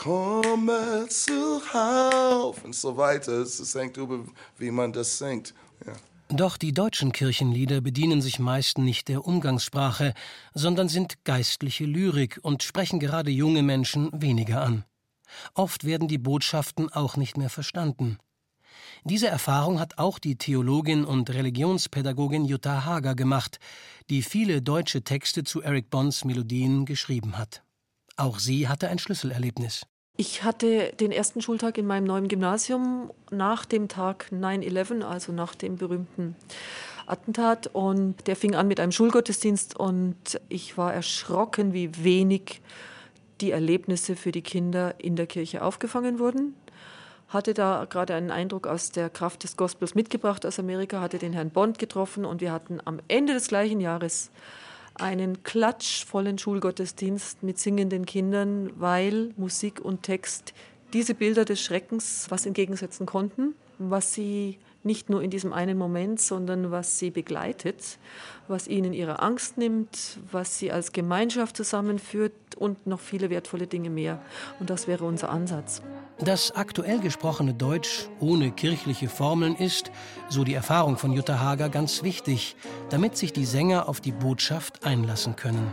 Komme 0.00 1.06
zuhauf 1.08 2.64
und 2.64 2.72
so 2.72 2.96
weiter. 2.96 3.32
Es 3.32 3.74
hängt 3.74 3.96
über, 3.96 4.24
wie 4.56 4.70
man 4.70 4.92
das 4.92 5.18
singt. 5.18 5.54
Ja. 5.84 5.92
Doch 6.28 6.56
die 6.56 6.72
deutschen 6.72 7.10
Kirchenlieder 7.10 7.80
bedienen 7.80 8.22
sich 8.22 8.38
meist 8.38 8.78
nicht 8.78 9.08
der 9.08 9.26
Umgangssprache, 9.26 10.14
sondern 10.54 10.88
sind 10.88 11.24
geistliche 11.24 11.84
Lyrik 11.84 12.38
und 12.42 12.62
sprechen 12.62 13.00
gerade 13.00 13.32
junge 13.32 13.64
Menschen 13.64 14.10
weniger 14.12 14.62
an. 14.62 14.84
Oft 15.54 15.82
werden 15.82 16.06
die 16.06 16.18
Botschaften 16.18 16.92
auch 16.92 17.16
nicht 17.16 17.36
mehr 17.36 17.50
verstanden. 17.50 18.18
Diese 19.02 19.26
Erfahrung 19.26 19.80
hat 19.80 19.98
auch 19.98 20.20
die 20.20 20.36
Theologin 20.36 21.04
und 21.04 21.28
Religionspädagogin 21.28 22.44
Jutta 22.44 22.84
Hager 22.84 23.16
gemacht, 23.16 23.58
die 24.10 24.22
viele 24.22 24.62
deutsche 24.62 25.02
Texte 25.02 25.42
zu 25.42 25.60
Eric 25.60 25.90
Bonds 25.90 26.24
Melodien 26.24 26.84
geschrieben 26.86 27.36
hat. 27.36 27.62
Auch 28.18 28.40
sie 28.40 28.68
hatte 28.68 28.88
ein 28.88 28.98
Schlüsselerlebnis. 28.98 29.86
Ich 30.16 30.42
hatte 30.42 30.92
den 30.98 31.12
ersten 31.12 31.40
Schultag 31.40 31.78
in 31.78 31.86
meinem 31.86 32.02
neuen 32.02 32.26
Gymnasium 32.26 33.12
nach 33.30 33.64
dem 33.64 33.86
Tag 33.86 34.26
9-11, 34.32 35.02
also 35.02 35.30
nach 35.30 35.54
dem 35.54 35.76
berühmten 35.76 36.34
Attentat. 37.06 37.68
Und 37.68 38.26
der 38.26 38.34
fing 38.34 38.56
an 38.56 38.66
mit 38.66 38.80
einem 38.80 38.90
Schulgottesdienst 38.90 39.78
und 39.78 40.16
ich 40.48 40.76
war 40.76 40.92
erschrocken, 40.92 41.72
wie 41.72 42.02
wenig 42.02 42.60
die 43.40 43.52
Erlebnisse 43.52 44.16
für 44.16 44.32
die 44.32 44.42
Kinder 44.42 44.96
in 44.98 45.14
der 45.14 45.28
Kirche 45.28 45.62
aufgefangen 45.62 46.18
wurden. 46.18 46.54
Hatte 47.28 47.54
da 47.54 47.86
gerade 47.88 48.16
einen 48.16 48.32
Eindruck 48.32 48.66
aus 48.66 48.90
der 48.90 49.10
Kraft 49.10 49.44
des 49.44 49.56
Gospels 49.56 49.94
mitgebracht 49.94 50.44
aus 50.44 50.58
Amerika, 50.58 51.00
hatte 51.00 51.18
den 51.18 51.32
Herrn 51.32 51.50
Bond 51.50 51.78
getroffen 51.78 52.24
und 52.24 52.40
wir 52.40 52.50
hatten 52.50 52.80
am 52.84 52.98
Ende 53.06 53.34
des 53.34 53.46
gleichen 53.46 53.80
Jahres 53.80 54.32
einen 54.98 55.42
klatschvollen 55.42 56.38
Schulgottesdienst 56.38 57.42
mit 57.42 57.58
singenden 57.58 58.06
Kindern, 58.06 58.70
weil 58.76 59.32
Musik 59.36 59.80
und 59.80 60.02
Text 60.02 60.54
diese 60.92 61.14
Bilder 61.14 61.44
des 61.44 61.60
Schreckens 61.60 62.26
was 62.30 62.46
entgegensetzen 62.46 63.06
konnten, 63.06 63.54
was 63.78 64.14
sie 64.14 64.58
nicht 64.88 65.10
nur 65.10 65.22
in 65.22 65.30
diesem 65.30 65.52
einen 65.52 65.78
Moment, 65.78 66.18
sondern 66.18 66.72
was 66.72 66.98
sie 66.98 67.10
begleitet, 67.10 67.98
was 68.48 68.66
ihnen 68.66 68.94
ihre 68.94 69.20
Angst 69.20 69.58
nimmt, 69.58 70.18
was 70.32 70.58
sie 70.58 70.72
als 70.72 70.92
Gemeinschaft 70.92 71.56
zusammenführt 71.56 72.32
und 72.56 72.86
noch 72.86 72.98
viele 72.98 73.28
wertvolle 73.30 73.66
Dinge 73.66 73.90
mehr. 73.90 74.20
Und 74.58 74.70
das 74.70 74.88
wäre 74.88 75.04
unser 75.04 75.28
Ansatz. 75.28 75.82
Das 76.18 76.50
aktuell 76.56 77.00
gesprochene 77.00 77.54
Deutsch 77.54 78.08
ohne 78.18 78.50
kirchliche 78.50 79.08
Formeln 79.08 79.54
ist, 79.54 79.92
so 80.28 80.42
die 80.42 80.54
Erfahrung 80.54 80.96
von 80.96 81.12
Jutta 81.12 81.38
Hager, 81.38 81.68
ganz 81.68 82.02
wichtig, 82.02 82.56
damit 82.90 83.16
sich 83.16 83.32
die 83.32 83.44
Sänger 83.44 83.88
auf 83.88 84.00
die 84.00 84.12
Botschaft 84.12 84.84
einlassen 84.84 85.36
können. 85.36 85.72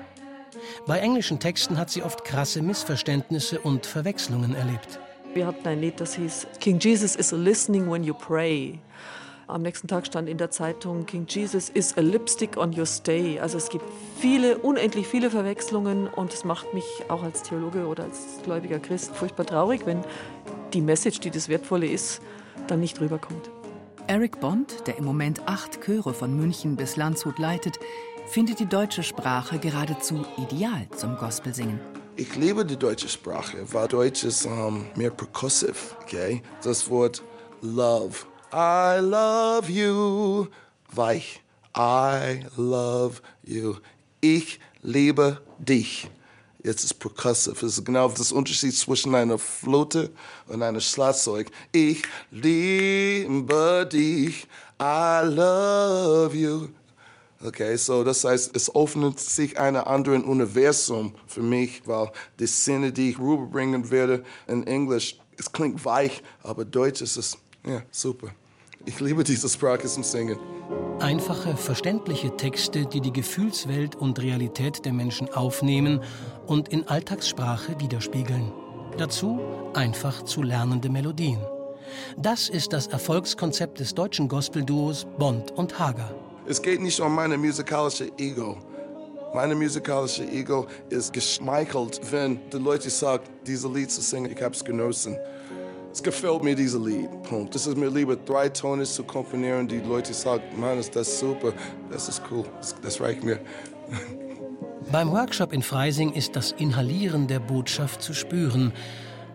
Bei 0.86 1.00
englischen 1.00 1.40
Texten 1.40 1.78
hat 1.78 1.90
sie 1.90 2.04
oft 2.04 2.26
krasse 2.26 2.62
Missverständnisse 2.62 3.60
und 3.60 3.86
Verwechslungen 3.86 4.54
erlebt. 4.54 5.00
Wir 5.34 5.48
hatten 5.48 5.68
ein 5.68 5.82
Lied, 5.82 6.00
das 6.00 6.16
hieß 6.16 6.48
King 6.60 6.80
Jesus 6.80 7.16
is 7.16 7.32
listening 7.32 7.90
when 7.90 8.04
you 8.04 8.14
pray. 8.14 8.80
Am 9.48 9.62
nächsten 9.62 9.88
Tag 9.88 10.08
stand 10.08 10.28
in 10.28 10.40
der 10.40 10.50
Zeitung 10.50 11.06
King 11.06 11.28
Jesus 11.30 11.70
is 11.70 11.96
a 11.98 12.02
lipstick 12.02 12.58
on 12.58 12.76
your 12.76 12.88
stay. 12.88 13.40
Also 13.40 13.58
es 13.58 13.70
gibt 13.70 13.86
viele, 14.18 14.58
unendlich 14.58 15.08
viele 15.08 15.30
Verwechslungen 15.30 16.08
und 16.08 16.34
es 16.34 16.46
macht 16.46 16.74
mich 16.74 16.86
auch 17.10 17.22
als 17.22 17.44
Theologe 17.44 17.86
oder 17.86 18.06
als 18.06 18.40
gläubiger 18.44 18.80
Christ 18.80 19.16
furchtbar 19.16 19.46
traurig, 19.46 19.86
wenn 19.86 20.04
die 20.74 20.82
Message, 20.82 21.20
die 21.20 21.30
das 21.30 21.48
Wertvolle 21.48 21.86
ist, 21.86 22.22
dann 22.66 22.80
nicht 22.80 23.00
rüberkommt. 23.00 23.52
Eric 24.08 24.40
Bond, 24.40 24.88
der 24.88 24.98
im 24.98 25.06
Moment 25.06 25.48
acht 25.48 25.80
Chöre 25.80 26.16
von 26.16 26.36
München 26.36 26.76
bis 26.76 26.96
Landshut 26.96 27.38
leitet, 27.38 27.80
findet 28.26 28.60
die 28.60 28.66
deutsche 28.66 29.04
Sprache 29.04 29.60
geradezu 29.60 30.26
ideal 30.38 30.88
zum 30.96 31.18
Gospelsingen. 31.18 31.80
Ich 32.16 32.36
liebe 32.36 32.66
die 32.66 32.78
deutsche 32.78 33.10
Sprache, 33.10 33.58
weil 33.72 33.88
Deutsch 33.88 34.24
ist 34.24 34.48
um, 34.48 34.86
mehr 34.96 35.12
percussive. 35.12 35.96
Okay? 36.02 36.42
Das 36.64 36.90
Wort 36.90 37.22
Love. 37.62 38.26
I 38.58 39.00
love 39.02 39.70
you. 39.70 40.48
Weich. 40.94 41.42
I 41.76 42.46
love 42.56 43.22
you. 43.44 43.76
Ich 44.22 44.62
liebe 44.82 45.42
dich. 45.60 46.10
Jetzt 46.64 46.86
ist 46.86 46.94
percussive. 46.94 47.58
Das 47.60 47.78
ist 47.78 47.84
genau 47.84 48.08
das 48.08 48.32
Unterschied 48.32 48.74
zwischen 48.74 49.14
einer 49.14 49.38
Flöte 49.38 50.10
und 50.48 50.64
einem 50.64 50.80
Schlagzeug. 50.80 51.52
Ich 51.74 52.04
liebe 52.32 53.90
dich. 53.92 54.48
I 54.82 55.26
love 55.26 56.34
you. 56.34 56.70
Okay, 57.46 57.76
so 57.76 58.06
das 58.06 58.24
heißt, 58.24 58.56
es 58.56 58.74
öffnet 58.74 59.20
sich 59.20 59.60
ein 59.60 59.76
anderes 59.76 60.24
Universum 60.24 61.14
für 61.28 61.42
mich, 61.42 61.86
weil 61.86 62.10
die 62.40 62.48
Sinne, 62.48 62.94
die 62.94 63.10
ich 63.10 63.20
rüberbringen 63.20 63.92
werde 63.92 64.24
in 64.48 64.66
Englisch, 64.66 65.20
es 65.38 65.52
klingt 65.52 65.84
weich, 65.84 66.24
aber 66.42 66.64
Deutsch 66.64 67.02
ist 67.02 67.18
es, 67.18 67.38
ja, 67.68 67.82
super. 67.92 68.30
Ich 68.88 69.00
liebe 69.00 69.24
diese 69.24 69.50
Sprache 69.50 69.88
zum 69.88 70.04
Singen. 70.04 70.38
Einfache, 71.00 71.58
verständliche 71.58 72.36
Texte, 72.38 72.86
die 72.86 73.02
die 73.02 73.12
Gefühlswelt 73.12 73.96
und 73.96 74.22
Realität 74.22 74.86
der 74.86 74.94
Menschen 74.94 75.32
aufnehmen 75.34 76.02
und 76.46 76.70
in 76.70 76.88
Alltagssprache 76.88 77.80
widerspiegeln. 77.80 78.52
Dazu 78.98 79.40
einfach 79.74 80.24
zu 80.24 80.44
lernende 80.44 80.90
Melodien. 80.90 81.40
Das 82.18 82.48
ist 82.48 82.74
das 82.74 82.88
Erfolgskonzept 82.88 83.80
des 83.80 83.96
deutschen 83.96 84.28
Gospelduos 84.28 85.08
Bond 85.18 85.52
und 85.52 85.80
Hager. 85.80 86.14
Es 86.48 86.62
geht 86.62 86.80
nicht 86.80 87.00
um 87.00 87.14
meine 87.16 87.38
musikalische 87.38 88.12
Ego. 88.18 88.58
Meine 89.34 89.56
musikalische 89.56 90.24
Ego 90.24 90.68
ist 90.90 91.12
geschmeichelt, 91.12 92.00
wenn 92.12 92.40
die 92.52 92.58
Leute 92.58 92.90
sagen, 92.90 93.24
diese 93.46 93.68
Lied 93.68 93.92
zu 93.92 94.02
singen, 94.02 94.32
ich 94.32 94.42
habe 94.42 94.56
es 94.56 94.64
genossen. 94.64 95.18
Es 95.96 96.04
gefällt 96.04 96.44
mir, 96.44 96.56
dieses 96.56 96.86
Lied. 96.86 97.10
Punkt. 97.24 97.56
Es 97.56 97.66
ist 97.66 97.78
mir 97.78 97.90
lieber, 97.90 98.18
drei 98.18 98.50
Töne 98.50 98.84
zu 98.84 99.06
komponieren, 99.06 99.66
die 99.66 99.80
Leute 99.80 100.14
sagen, 100.14 100.44
Mann, 100.58 100.78
ist 100.78 100.94
das 100.94 101.22
super, 101.22 101.54
das 101.90 102.10
ist 102.10 102.22
cool, 102.30 102.44
das, 102.58 102.76
das 102.82 103.00
reicht 103.00 103.24
mir. 103.24 103.40
Beim 104.92 105.10
Workshop 105.14 105.54
in 105.54 105.62
Freising 105.62 106.12
ist 106.12 106.36
das 106.36 106.52
Inhalieren 106.52 107.28
der 107.28 107.40
Botschaft 107.40 108.02
zu 108.02 108.14
spüren. 108.14 108.74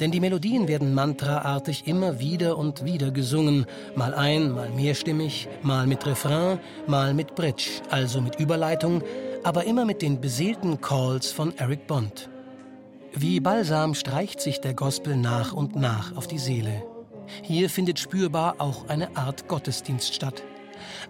Denn 0.01 0.11
die 0.11 0.21
Melodien 0.21 0.69
werden 0.69 0.93
mantraartig 0.93 1.87
immer 1.87 2.21
wieder 2.21 2.59
und 2.59 2.85
wieder 2.85 3.11
gesungen, 3.11 3.65
mal 3.97 4.13
ein, 4.13 4.53
mal 4.53 4.69
mehrstimmig, 4.69 5.49
mal 5.63 5.87
mit 5.87 6.05
Refrain, 6.05 6.61
mal 6.87 7.15
mit 7.15 7.35
Bridge, 7.37 7.81
also 7.89 8.21
mit 8.21 8.39
Überleitung, 8.39 9.03
aber 9.45 9.65
immer 9.65 9.87
mit 9.87 10.03
den 10.03 10.21
beseelten 10.21 10.79
Calls 10.83 11.33
von 11.33 11.57
Eric 11.57 11.87
Bond. 11.87 12.30
Wie 13.13 13.41
Balsam 13.41 13.95
streicht 13.95 14.41
sich 14.41 14.61
der 14.61 14.75
Gospel 14.75 15.17
nach 15.17 15.53
und 15.53 15.75
nach 15.75 16.17
auf 16.17 16.27
die 16.27 16.39
Seele. 16.39 16.83
Hier 17.43 17.69
findet 17.69 17.99
spürbar 17.99 18.57
auch 18.59 18.89
eine 18.89 19.17
Art 19.17 19.49
Gottesdienst 19.49 20.15
statt. 20.15 20.43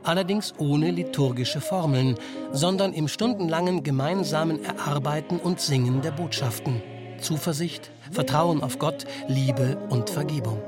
Allerdings 0.02 0.54
ohne 0.58 0.90
liturgische 0.90 1.60
Formeln, 1.60 2.16
sondern 2.52 2.92
im 2.92 3.06
stundenlangen 3.06 3.82
gemeinsamen 3.82 4.64
Erarbeiten 4.64 5.38
und 5.38 5.60
Singen 5.60 6.00
der 6.02 6.12
Botschaften. 6.12 6.82
Zuversicht, 7.20 7.90
Vertrauen 8.10 8.62
auf 8.62 8.78
Gott, 8.78 9.04
Liebe 9.28 9.76
und 9.90 10.10
Vergebung. 10.10 10.60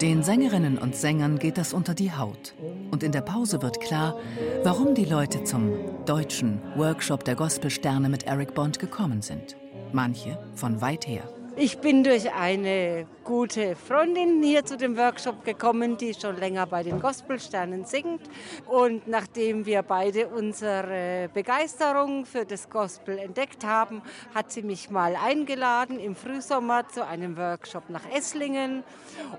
Den 0.00 0.22
Sängerinnen 0.24 0.78
und 0.78 0.96
Sängern 0.96 1.38
geht 1.38 1.58
das 1.58 1.72
unter 1.72 1.94
die 1.94 2.12
Haut. 2.12 2.54
Und 2.92 3.02
in 3.02 3.10
der 3.10 3.22
Pause 3.22 3.62
wird 3.62 3.80
klar, 3.80 4.16
warum 4.62 4.94
die 4.94 5.06
Leute 5.06 5.42
zum 5.44 5.72
deutschen 6.04 6.60
Workshop 6.76 7.24
der 7.24 7.34
Gospelsterne 7.34 8.10
mit 8.10 8.24
Eric 8.24 8.54
Bond 8.54 8.78
gekommen 8.78 9.22
sind. 9.22 9.56
Manche 9.92 10.38
von 10.54 10.80
weit 10.82 11.08
her. 11.08 11.24
Ich 11.56 11.78
bin 11.78 12.02
durch 12.02 12.32
eine 12.32 13.06
gute 13.24 13.76
Freundin 13.76 14.42
hier 14.42 14.64
zu 14.64 14.78
dem 14.78 14.96
Workshop 14.96 15.44
gekommen, 15.44 15.98
die 15.98 16.14
schon 16.14 16.38
länger 16.38 16.66
bei 16.66 16.82
den 16.82 16.98
Gospelsternen 16.98 17.84
singt. 17.84 18.22
Und 18.66 19.06
nachdem 19.06 19.66
wir 19.66 19.82
beide 19.82 20.28
unsere 20.28 21.28
Begeisterung 21.34 22.24
für 22.24 22.46
das 22.46 22.70
Gospel 22.70 23.18
entdeckt 23.18 23.66
haben, 23.66 24.00
hat 24.34 24.50
sie 24.50 24.62
mich 24.62 24.88
mal 24.88 25.14
eingeladen 25.14 26.00
im 26.00 26.16
Frühsommer 26.16 26.88
zu 26.88 27.06
einem 27.06 27.36
Workshop 27.36 27.90
nach 27.90 28.08
Esslingen. 28.10 28.82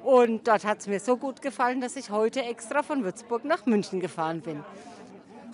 Und 0.03 0.48
dort 0.48 0.65
hat 0.65 0.82
es 0.82 0.88
mir 0.88 1.00
so 1.00 1.17
gut 1.17 1.41
gefallen, 1.41 1.82
dass 1.82 1.96
ich 1.96 2.12
heute 2.12 2.43
extra 2.43 2.84
von 2.84 3.03
Würzburg 3.03 3.43
nach 3.43 3.65
München 3.65 4.00
gefahren 4.00 4.41
bin. 4.41 4.63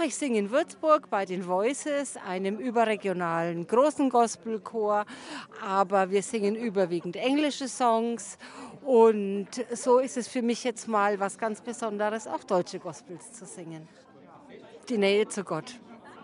Ich 0.01 0.15
singe 0.15 0.39
in 0.39 0.49
Würzburg 0.49 1.09
bei 1.09 1.25
den 1.25 1.45
Voices, 1.45 2.15
einem 2.25 2.57
überregionalen 2.57 3.67
großen 3.67 4.09
Gospelchor, 4.09 5.05
aber 5.61 6.09
wir 6.09 6.23
singen 6.23 6.55
überwiegend 6.55 7.17
englische 7.17 7.67
Songs 7.67 8.37
und 8.81 9.47
so 9.73 9.99
ist 9.99 10.15
es 10.15 10.29
für 10.29 10.41
mich 10.41 10.63
jetzt 10.63 10.87
mal 10.87 11.19
was 11.19 11.37
ganz 11.37 11.59
Besonderes, 11.59 12.27
auch 12.27 12.45
deutsche 12.45 12.79
Gospels 12.79 13.33
zu 13.33 13.45
singen. 13.45 13.89
Die 14.87 14.97
Nähe 14.97 15.27
zu 15.27 15.43
Gott. 15.43 15.77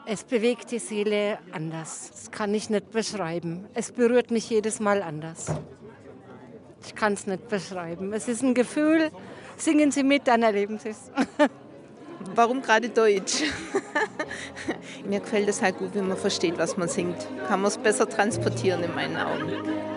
Es 0.05 0.23
bewegt 0.23 0.71
die 0.71 0.79
Seele 0.79 1.37
anders. 1.51 2.11
Das 2.11 2.31
kann 2.31 2.53
ich 2.53 2.69
nicht 2.69 2.91
beschreiben. 2.91 3.67
Es 3.73 3.91
berührt 3.91 4.31
mich 4.31 4.49
jedes 4.49 4.79
Mal 4.79 5.01
anders. 5.01 5.47
Ich 6.85 6.95
kann 6.95 7.13
es 7.13 7.27
nicht 7.27 7.49
beschreiben. 7.49 8.13
Es 8.13 8.29
ist 8.29 8.41
ein 8.41 8.53
Gefühl. 8.53 9.11
Singen 9.57 9.91
Sie 9.91 10.03
mit, 10.03 10.27
dann 10.27 10.43
erleben 10.43 10.79
Sie 10.79 10.89
es. 10.89 11.11
Warum 12.33 12.61
gerade 12.61 12.89
Deutsch? 12.89 13.43
Mir 15.05 15.19
gefällt 15.19 15.47
es 15.47 15.61
halt 15.61 15.77
gut, 15.77 15.91
wenn 15.93 16.07
man 16.07 16.17
versteht, 16.17 16.57
was 16.57 16.77
man 16.77 16.87
singt. 16.87 17.27
Kann 17.47 17.61
man 17.61 17.69
es 17.69 17.77
besser 17.77 18.09
transportieren 18.09 18.83
in 18.83 18.95
meinen 18.95 19.17
Augen. 19.17 19.94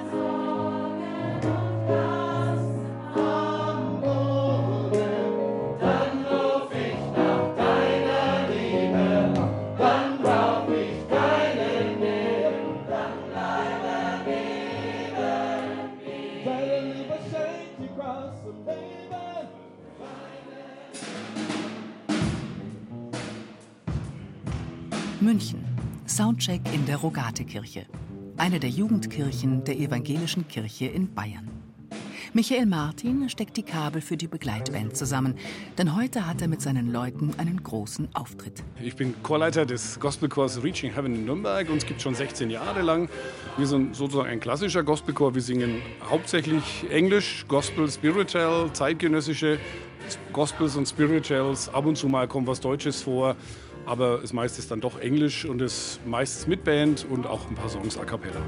München. 25.21 25.65
Soundcheck 26.07 26.61
in 26.73 26.87
der 26.87 26.99
Rogatekirche. 26.99 27.87
Eine 28.37 28.61
der 28.61 28.71
Jugendkirchen 28.71 29.65
der 29.65 29.77
evangelischen 29.77 30.47
Kirche 30.47 30.87
in 30.87 31.13
Bayern. 31.13 31.51
Michael 32.35 32.67
Martin 32.67 33.29
steckt 33.29 33.57
die 33.57 33.65
Kabel 33.65 34.01
für 34.01 34.17
die 34.17 34.29
Begleitband 34.29 34.97
zusammen, 34.97 35.35
denn 35.77 35.97
heute 35.97 36.27
hat 36.27 36.41
er 36.41 36.47
mit 36.47 36.63
seinen 36.63 36.93
Leuten 36.93 37.33
einen 37.37 37.61
großen 37.63 38.15
Auftritt. 38.15 38.63
Ich 38.81 38.95
bin 38.95 39.21
Chorleiter 39.25 39.67
des 39.67 39.99
Gospelchors 39.99 40.63
Reaching 40.63 40.95
Heaven 40.95 41.15
in 41.17 41.25
Nürnberg. 41.25 41.69
Uns 41.69 41.85
gibt 41.85 41.97
es 41.97 42.05
schon 42.05 42.15
16 42.15 42.51
Jahre 42.51 42.83
lang. 42.83 43.09
Wir 43.57 43.67
sind 43.67 43.97
sozusagen 43.97 44.29
ein 44.29 44.41
klassischer 44.41 44.85
Gospelchor. 44.85 45.35
Wir 45.35 45.43
singen 45.43 45.83
hauptsächlich 46.09 46.87
Englisch, 46.91 47.45
Gospel, 47.49 47.91
Spiritual, 47.91 48.73
zeitgenössische 48.73 49.59
Gospels 50.33 50.77
und 50.77 50.87
Spirituals. 50.87 51.69
Ab 51.75 51.87
und 51.87 51.97
zu 51.97 52.07
mal 52.07 52.29
kommt 52.29 52.47
was 52.47 52.61
Deutsches 52.61 53.03
vor 53.03 53.35
aber 53.89 54.19
das 54.19 54.33
meiste 54.33 54.61
ist 54.61 54.71
dann 54.71 54.81
doch 54.81 55.01
Englisch 55.01 55.45
und 55.45 55.63
ist 55.63 56.01
meistens 56.07 56.47
mit 56.47 56.63
Band 56.63 57.07
und 57.09 57.27
auch 57.27 57.49
ein 57.49 57.55
paar 57.55 57.71
Songs 57.71 57.97
a 57.97 58.05
cappella. 58.05 58.41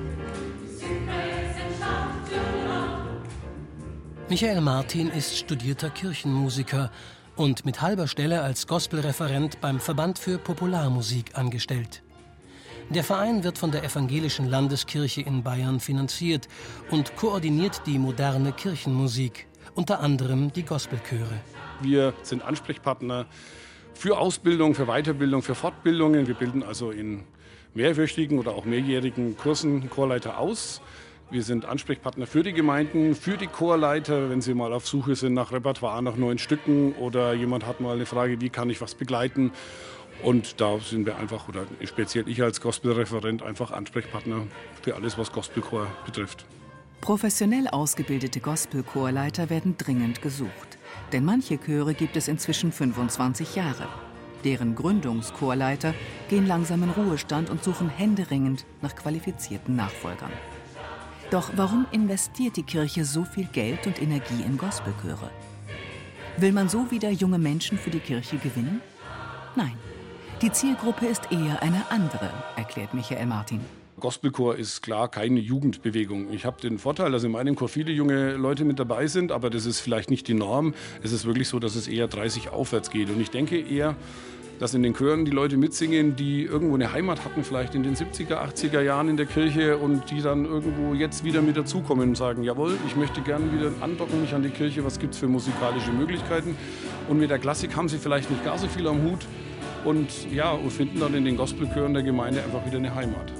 Michael 4.29 4.61
Martin 4.61 5.09
ist 5.09 5.37
studierter 5.37 5.91
Kirchenmusiker 5.91 6.91
und 7.37 7.65
mit 7.65 7.81
halber 7.81 8.07
Stelle 8.07 8.43
als 8.43 8.67
Gospelreferent 8.67 9.61
beim 9.61 9.81
Verband 9.81 10.19
für 10.19 10.39
Popularmusik 10.39 11.37
angestellt. 11.37 12.03
Der 12.91 13.03
Verein 13.03 13.43
wird 13.43 13.57
von 13.57 13.71
der 13.71 13.83
Evangelischen 13.83 14.49
Landeskirche 14.49 15.23
in 15.23 15.43
Bayern 15.43 15.81
finanziert 15.81 16.49
und 16.91 17.17
koordiniert 17.17 17.83
die 17.87 17.99
moderne 17.99 18.53
Kirchenmusik, 18.53 19.47
unter 19.75 20.01
anderem 20.01 20.53
die 20.53 20.65
Gospelchöre. 20.65 21.41
Wir 21.81 22.13
sind 22.23 22.43
Ansprechpartner 22.43 23.27
für 23.95 24.19
Ausbildung, 24.19 24.75
für 24.75 24.87
Weiterbildung, 24.87 25.43
für 25.43 25.55
Fortbildungen. 25.55 26.27
Wir 26.27 26.35
bilden 26.35 26.63
also 26.63 26.91
in 26.91 27.25
mehrwöchigen 27.75 28.39
oder 28.39 28.53
auch 28.53 28.65
mehrjährigen 28.65 29.37
Kursen 29.37 29.89
Chorleiter 29.91 30.39
aus. 30.39 30.81
Wir 31.31 31.45
sind 31.45 31.65
Ansprechpartner 31.65 32.27
für 32.27 32.43
die 32.43 32.53
Gemeinden, 32.53 33.15
für 33.15 33.37
die 33.37 33.47
Chorleiter, 33.47 34.31
wenn 34.31 34.41
sie 34.41 34.53
mal 34.53 34.73
auf 34.73 34.89
Suche 34.89 35.15
sind 35.15 35.35
nach 35.35 35.53
Repertoire, 35.53 36.03
nach 36.03 36.17
neuen 36.17 36.39
Stücken 36.39 36.93
oder 36.95 37.35
jemand 37.35 37.67
hat 37.67 37.81
mal 37.81 37.95
eine 37.95 38.07
Frage, 38.07 38.41
wie 38.41 38.49
kann 38.49 38.69
ich 38.69 38.81
was 38.81 38.97
begleiten. 38.97 39.53
Und 40.25 40.61
da 40.61 40.81
sind 40.81 41.07
wir 41.07 41.17
einfach, 41.19 41.49
oder 41.49 41.67
speziell 41.85 42.29
ich 42.29 42.43
als 42.43 42.61
Gospelreferent, 42.61 43.43
einfach 43.43 43.71
Ansprechpartner 43.71 44.49
für 44.83 44.97
alles, 44.97 45.17
was 45.19 45.31
Gospelchor 45.31 45.87
betrifft. 46.05 46.45
Professionell 47.01 47.69
ausgebildete 47.69 48.41
Gospelchorleiter 48.41 49.49
werden 49.49 49.77
dringend 49.79 50.21
gesucht. 50.21 50.80
Denn 51.13 51.25
manche 51.25 51.59
Chöre 51.59 51.95
gibt 51.95 52.17
es 52.17 52.29
inzwischen 52.29 52.73
25 52.73 53.57
Jahre. 53.57 53.89
Deren 54.45 54.75
Gründungschorleiter 54.75 55.95
gehen 56.29 56.47
langsam 56.47 56.83
in 56.83 56.91
Ruhestand 56.91 57.51
und 57.51 57.63
suchen 57.63 57.89
händeringend 57.89 58.65
nach 58.81 58.95
qualifizierten 58.95 59.77
Nachfolgern. 59.77 60.33
Doch 61.31 61.51
warum 61.57 61.87
investiert 61.93 62.57
die 62.57 62.63
Kirche 62.63 63.05
so 63.05 63.25
viel 63.25 63.47
Geld 63.47 63.87
und 63.87 64.01
Energie 64.01 64.43
in 64.45 64.57
Gospelchöre? 64.57 65.31
Will 66.39 66.53
man 66.53 66.69
so 66.69 66.91
wieder 66.91 67.11
junge 67.11 67.39
Menschen 67.39 67.79
für 67.79 67.91
die 67.91 68.01
Kirche 68.01 68.39
gewinnen? 68.39 68.81
Nein, 69.57 69.77
die 70.43 70.51
Zielgruppe 70.51 71.07
ist 71.07 71.31
eher 71.31 71.63
eine 71.63 71.91
andere, 71.91 72.33
erklärt 72.57 72.95
Michael 72.95 73.27
Martin. 73.27 73.61
Gospelchor 74.01 74.57
ist 74.57 74.83
klar 74.83 75.09
keine 75.09 75.39
Jugendbewegung. 75.41 76.33
Ich 76.33 76.45
habe 76.45 76.61
den 76.61 76.79
Vorteil, 76.79 77.13
dass 77.13 77.23
in 77.23 77.33
meinem 77.33 77.55
Chor 77.55 77.69
viele 77.69 77.93
junge 77.93 78.33
Leute 78.33 78.65
mit 78.65 78.79
dabei 78.79 79.07
sind, 79.07 79.31
aber 79.31 79.51
das 79.51 79.67
ist 79.67 79.81
vielleicht 79.81 80.11
nicht 80.11 80.27
die 80.27 80.35
Norm. 80.35 80.75
Es 81.03 81.13
ist 81.13 81.27
wirklich 81.27 81.49
so, 81.49 81.59
dass 81.59 81.77
es 81.77 81.87
eher 81.87 82.09
30 82.09 82.49
aufwärts 82.49 82.91
geht. 82.91 83.11
Und 83.11 83.21
ich 83.21 83.31
denke 83.31 83.61
eher, 83.61 83.97
dass 84.61 84.75
in 84.75 84.83
den 84.83 84.95
Chören 84.95 85.25
die 85.25 85.31
Leute 85.31 85.57
mitsingen, 85.57 86.17
die 86.17 86.45
irgendwo 86.45 86.75
eine 86.75 86.93
Heimat 86.93 87.25
hatten, 87.25 87.45
vielleicht 87.45 87.75
in 87.75 87.83
den 87.83 87.95
70er, 87.97 88.35
80er 88.35 88.83
Jahren 88.83 89.09
in 89.09 89.17
der 89.17 89.25
Kirche 89.27 89.79
und 89.79 90.11
die 90.11 90.21
dann 90.21 90.45
irgendwo 90.45 90.93
jetzt 90.93 91.25
wieder 91.25 91.41
mit 91.41 91.57
dazukommen 91.57 92.11
und 92.11 92.15
sagen, 92.15 92.43
jawohl, 92.43 92.77
ich 92.87 92.95
möchte 92.95 93.23
gerne 93.23 93.51
wieder 93.53 93.73
andocken 93.81 94.21
mich 94.21 94.35
an 94.35 94.43
die 94.43 94.51
Kirche, 94.51 94.85
was 94.85 94.99
gibt 94.99 95.15
es 95.15 95.21
für 95.21 95.29
musikalische 95.29 95.93
Möglichkeiten. 95.93 96.57
Und 97.09 97.19
mit 97.19 97.31
der 97.31 97.39
Klassik 97.39 97.75
haben 97.75 97.89
sie 97.89 97.97
vielleicht 97.97 98.31
nicht 98.31 98.45
gar 98.45 98.59
so 98.59 98.69
viel 98.69 98.87
am 98.87 99.03
Hut 99.03 99.21
und 99.85 100.31
ja, 100.31 100.51
und 100.51 100.71
finden 100.71 101.01
dann 101.01 101.15
in 101.15 101.25
den 101.25 101.39
Gospelchören 101.39 101.95
der 101.95 102.03
Gemeinde 102.03 102.43
einfach 102.43 102.65
wieder 102.67 102.77
eine 102.77 102.95
Heimat. 102.95 103.33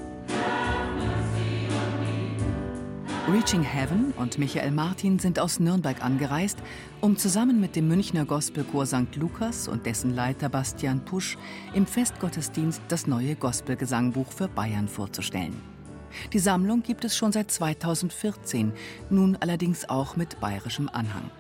Reaching 3.33 3.63
Heaven 3.63 4.13
und 4.17 4.39
Michael 4.39 4.73
Martin 4.73 5.21
sind 5.21 5.39
aus 5.39 5.61
Nürnberg 5.61 6.03
angereist, 6.03 6.59
um 7.01 7.17
zusammen 7.17 7.61
mit 7.61 7.77
dem 7.77 7.87
Münchner 7.87 8.25
Gospelchor 8.25 8.87
St. 8.87 9.15
Lukas 9.15 9.69
und 9.69 9.87
dessen 9.87 10.17
Leiter 10.17 10.49
Bastian 10.49 11.05
Pusch 11.05 11.39
im 11.73 11.87
Festgottesdienst 11.87 12.83
das 12.89 13.07
neue 13.07 13.37
Gospelgesangbuch 13.37 14.33
für 14.33 14.49
Bayern 14.49 14.89
vorzustellen. 14.89 15.55
Die 16.33 16.41
Sammlung 16.41 16.83
gibt 16.83 17.05
es 17.05 17.17
schon 17.17 17.31
seit 17.31 17.53
2014, 17.53 18.73
nun 19.11 19.37
allerdings 19.39 19.89
auch 19.89 20.17
mit 20.17 20.41
bayerischem 20.41 20.89
Anhang. 20.89 21.31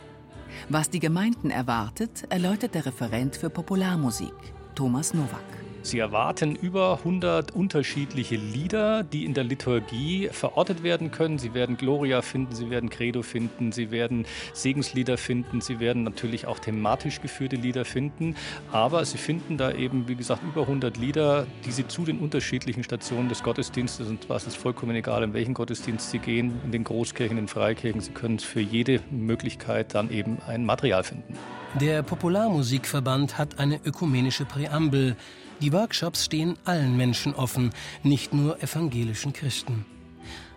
Was 0.69 0.91
die 0.91 1.01
Gemeinden 1.01 1.51
erwartet, 1.51 2.25
erläutert 2.29 2.77
der 2.77 2.87
Referent 2.87 3.35
für 3.35 3.51
Popularmusik, 3.51 4.35
Thomas 4.77 5.13
Nowak. 5.13 5.70
Sie 5.83 5.99
erwarten 5.99 6.55
über 6.57 6.99
100 6.99 7.53
unterschiedliche 7.53 8.37
Lieder, 8.37 9.03
die 9.03 9.25
in 9.25 9.33
der 9.33 9.45
Liturgie 9.45 10.29
verortet 10.31 10.83
werden 10.83 11.11
können. 11.11 11.39
Sie 11.39 11.55
werden 11.55 11.79
Gloria 11.79 12.21
finden, 12.21 12.55
Sie 12.55 12.69
werden 12.69 12.91
Credo 12.91 13.23
finden, 13.23 13.73
Sie 13.73 13.91
werden 13.91 14.27
Segenslieder 14.53 15.17
finden, 15.17 15.63
Sie 15.63 15.81
werden 15.81 16.03
natürlich 16.03 16.47
auch 16.47 16.59
thematisch 16.59 17.23
geführte 17.23 17.57
Lieder 17.57 17.87
finden. 17.87 18.37
Aber 18.73 19.05
Sie 19.07 19.17
finden 19.17 19.57
da 19.57 19.73
eben, 19.73 20.07
wie 20.07 20.17
gesagt, 20.17 20.43
über 20.43 20.63
100 20.63 20.99
Lieder, 20.99 21.47
die 21.65 21.73
Sie 21.73 21.89
zu 21.89 22.05
den 22.05 22.19
unterschiedlichen 22.19 22.85
Stationen 22.85 23.31
des 23.31 23.43
Gottesdienstes, 23.43 24.09
und 24.09 24.25
zwar 24.25 24.37
ist 24.37 24.47
es 24.47 24.55
vollkommen 24.55 24.95
egal, 24.95 25.23
in 25.23 25.33
welchen 25.33 25.55
Gottesdienst 25.55 26.11
Sie 26.11 26.19
gehen, 26.19 26.61
in 26.65 26.73
den 26.73 26.85
Großkirchen, 26.85 27.39
in 27.39 27.45
den 27.45 27.49
Freikirchen, 27.49 28.03
Sie 28.03 28.13
können 28.13 28.39
für 28.39 28.61
jede 28.61 29.01
Möglichkeit 29.11 29.95
dann 29.95 30.11
eben 30.11 30.39
ein 30.47 30.67
Material 30.67 31.05
finden. 31.05 31.35
Der 31.81 32.03
Popularmusikverband 32.03 33.39
hat 33.39 33.59
eine 33.59 33.81
ökumenische 33.85 34.45
Präambel. 34.45 35.17
Die 35.61 35.73
Workshops 35.73 36.25
stehen 36.25 36.57
allen 36.65 36.97
Menschen 36.97 37.35
offen, 37.35 37.71
nicht 38.03 38.33
nur 38.33 38.63
evangelischen 38.63 39.33
Christen. 39.33 39.85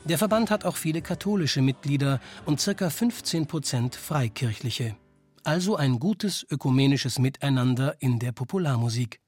Der 0.06 0.18
Verband 0.18 0.50
hat 0.50 0.66
auch 0.66 0.78
viele 0.78 1.02
katholische 1.02 1.62
Mitglieder 1.62 2.22
und 2.46 2.64
ca. 2.64 2.90
15 2.90 3.48
Prozent 3.48 3.96
freikirchliche. 3.96 4.96
Also 5.44 5.76
ein 5.76 6.00
gutes 6.00 6.46
ökumenisches 6.50 7.20
Miteinander 7.20 7.96
in 8.00 8.20
der 8.20 8.32
Popularmusik. 8.32 9.20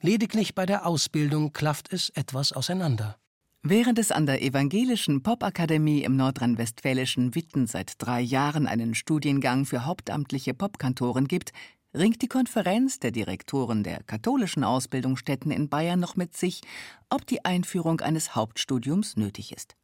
Lediglich 0.00 0.54
bei 0.54 0.66
der 0.66 0.86
Ausbildung 0.86 1.52
klafft 1.52 1.92
es 1.92 2.10
etwas 2.10 2.52
auseinander. 2.52 3.16
Während 3.62 3.98
es 3.98 4.10
an 4.10 4.24
der 4.24 4.42
Evangelischen 4.42 5.22
Popakademie 5.22 6.02
im 6.02 6.16
nordrhein-westfälischen 6.16 7.34
Witten 7.34 7.66
seit 7.66 7.94
drei 7.98 8.20
Jahren 8.20 8.66
einen 8.66 8.94
Studiengang 8.94 9.66
für 9.66 9.84
hauptamtliche 9.84 10.54
Popkantoren 10.54 11.28
gibt, 11.28 11.52
ringt 11.94 12.22
die 12.22 12.28
Konferenz 12.28 13.00
der 13.00 13.10
Direktoren 13.10 13.82
der 13.82 14.02
katholischen 14.02 14.64
Ausbildungsstätten 14.64 15.50
in 15.50 15.68
Bayern 15.68 16.00
noch 16.00 16.16
mit 16.16 16.36
sich, 16.36 16.60
ob 17.08 17.26
die 17.26 17.44
Einführung 17.44 18.00
eines 18.00 18.34
Hauptstudiums 18.34 19.16
nötig 19.16 19.52
ist. 19.52 19.76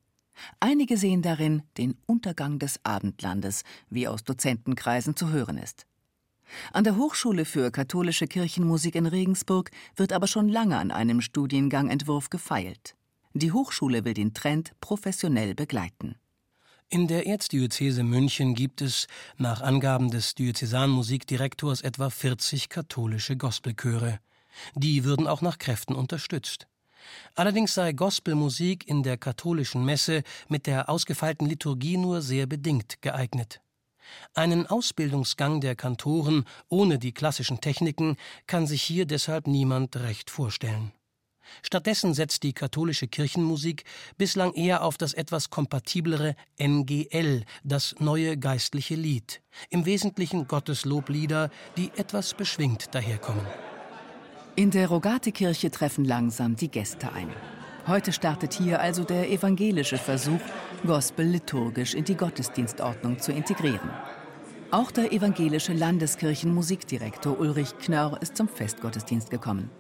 Einige 0.61 0.97
sehen 0.97 1.23
darin 1.23 1.63
den 1.79 1.97
Untergang 2.07 2.59
des 2.59 2.81
Abendlandes, 2.85 3.65
wie 3.89 4.07
aus 4.07 4.23
Dozentenkreisen 4.25 5.17
zu 5.17 5.31
hören 5.31 5.59
ist. 5.59 5.87
An 6.73 6.85
der 6.85 6.97
Hochschule 6.97 7.45
für 7.45 7.71
katholische 7.71 8.27
Kirchenmusik 8.27 8.95
in 8.95 9.07
Regensburg 9.07 9.71
wird 9.97 10.13
aber 10.13 10.27
schon 10.27 10.49
lange 10.49 10.79
an 10.79 10.91
einem 10.91 11.21
Studiengangentwurf 11.21 12.31
gefeilt. 12.31 12.95
Die 13.35 13.53
Hochschule 13.53 14.05
will 14.05 14.15
den 14.15 14.33
Trend 14.33 14.73
professionell 14.81 15.55
begleiten. 15.55 16.17
In 16.89 17.09
der 17.09 17.27
Erzdiözese 17.27 18.05
München 18.05 18.55
gibt 18.55 18.81
es, 18.81 19.09
nach 19.39 19.61
Angaben 19.61 20.09
des 20.09 20.37
Diözesanmusikdirektors, 20.37 21.81
etwa 21.81 22.11
40 22.11 22.69
katholische 22.69 23.37
Gospelchöre. 23.37 24.21
Die 24.77 25.03
würden 25.03 25.27
auch 25.27 25.43
nach 25.43 25.59
Kräften 25.59 25.97
unterstützt. 25.97 26.69
Allerdings 27.35 27.75
sei 27.75 27.93
Gospelmusik 27.93 28.87
in 28.87 29.03
der 29.03 29.17
katholischen 29.17 29.85
Messe 29.85 30.23
mit 30.49 30.69
der 30.69 30.89
ausgefeilten 30.89 31.49
Liturgie 31.49 31.97
nur 31.97 32.23
sehr 32.23 32.47
bedingt 32.47 33.03
geeignet. 33.03 33.61
Einen 34.35 34.69
Ausbildungsgang 34.69 35.61
der 35.61 35.75
Kantoren 35.75 36.45
ohne 36.69 37.01
die 37.01 37.13
klassischen 37.13 37.61
Techniken 37.61 38.17
kann 38.47 38.69
sich 38.69 38.83
hier 38.83 39.07
deshalb 39.07 39.49
niemand 39.49 39.97
recht 39.97 40.31
vorstellen. 40.31 40.93
Stattdessen 41.63 42.15
setzt 42.15 42.43
die 42.43 42.53
katholische 42.53 43.09
Kirchenmusik 43.09 43.85
bislang 44.19 44.53
eher 44.55 44.83
auf 44.83 44.97
das 44.99 45.15
etwas 45.15 45.51
kompatiblere 45.51 46.37
NGL, 46.59 47.45
das 47.65 47.95
neue 47.99 48.37
geistliche 48.37 48.95
Lied, 48.95 49.43
im 49.71 49.87
Wesentlichen 49.87 50.47
Gottesloblieder, 50.47 51.51
die 51.77 51.91
etwas 51.97 52.35
beschwingt 52.35 52.95
daherkommen. 52.95 53.47
In 54.55 54.71
der 54.71 54.89
Rogate-Kirche 54.89 55.71
treffen 55.71 56.05
langsam 56.05 56.57
die 56.57 56.71
Gäste 56.71 57.13
ein. 57.13 57.29
Heute 57.87 58.13
startet 58.13 58.55
hier 58.55 58.81
also 58.81 59.05
der 59.05 59.31
evangelische 59.31 59.99
Versuch, 59.99 60.41
Gospel 60.85 61.27
liturgisch 61.27 61.95
in 61.95 62.05
die 62.05 62.17
Gottesdienstordnung 62.17 63.21
zu 63.21 63.33
integrieren. 63.33 63.91
Auch 64.73 64.91
der 64.91 65.13
evangelische 65.13 65.73
Landeskirchenmusikdirektor 65.73 67.39
Ulrich 67.39 67.79
Knörr 67.79 68.21
ist 68.21 68.37
zum 68.37 68.49
Festgottesdienst 68.49 69.31
gekommen. 69.31 69.71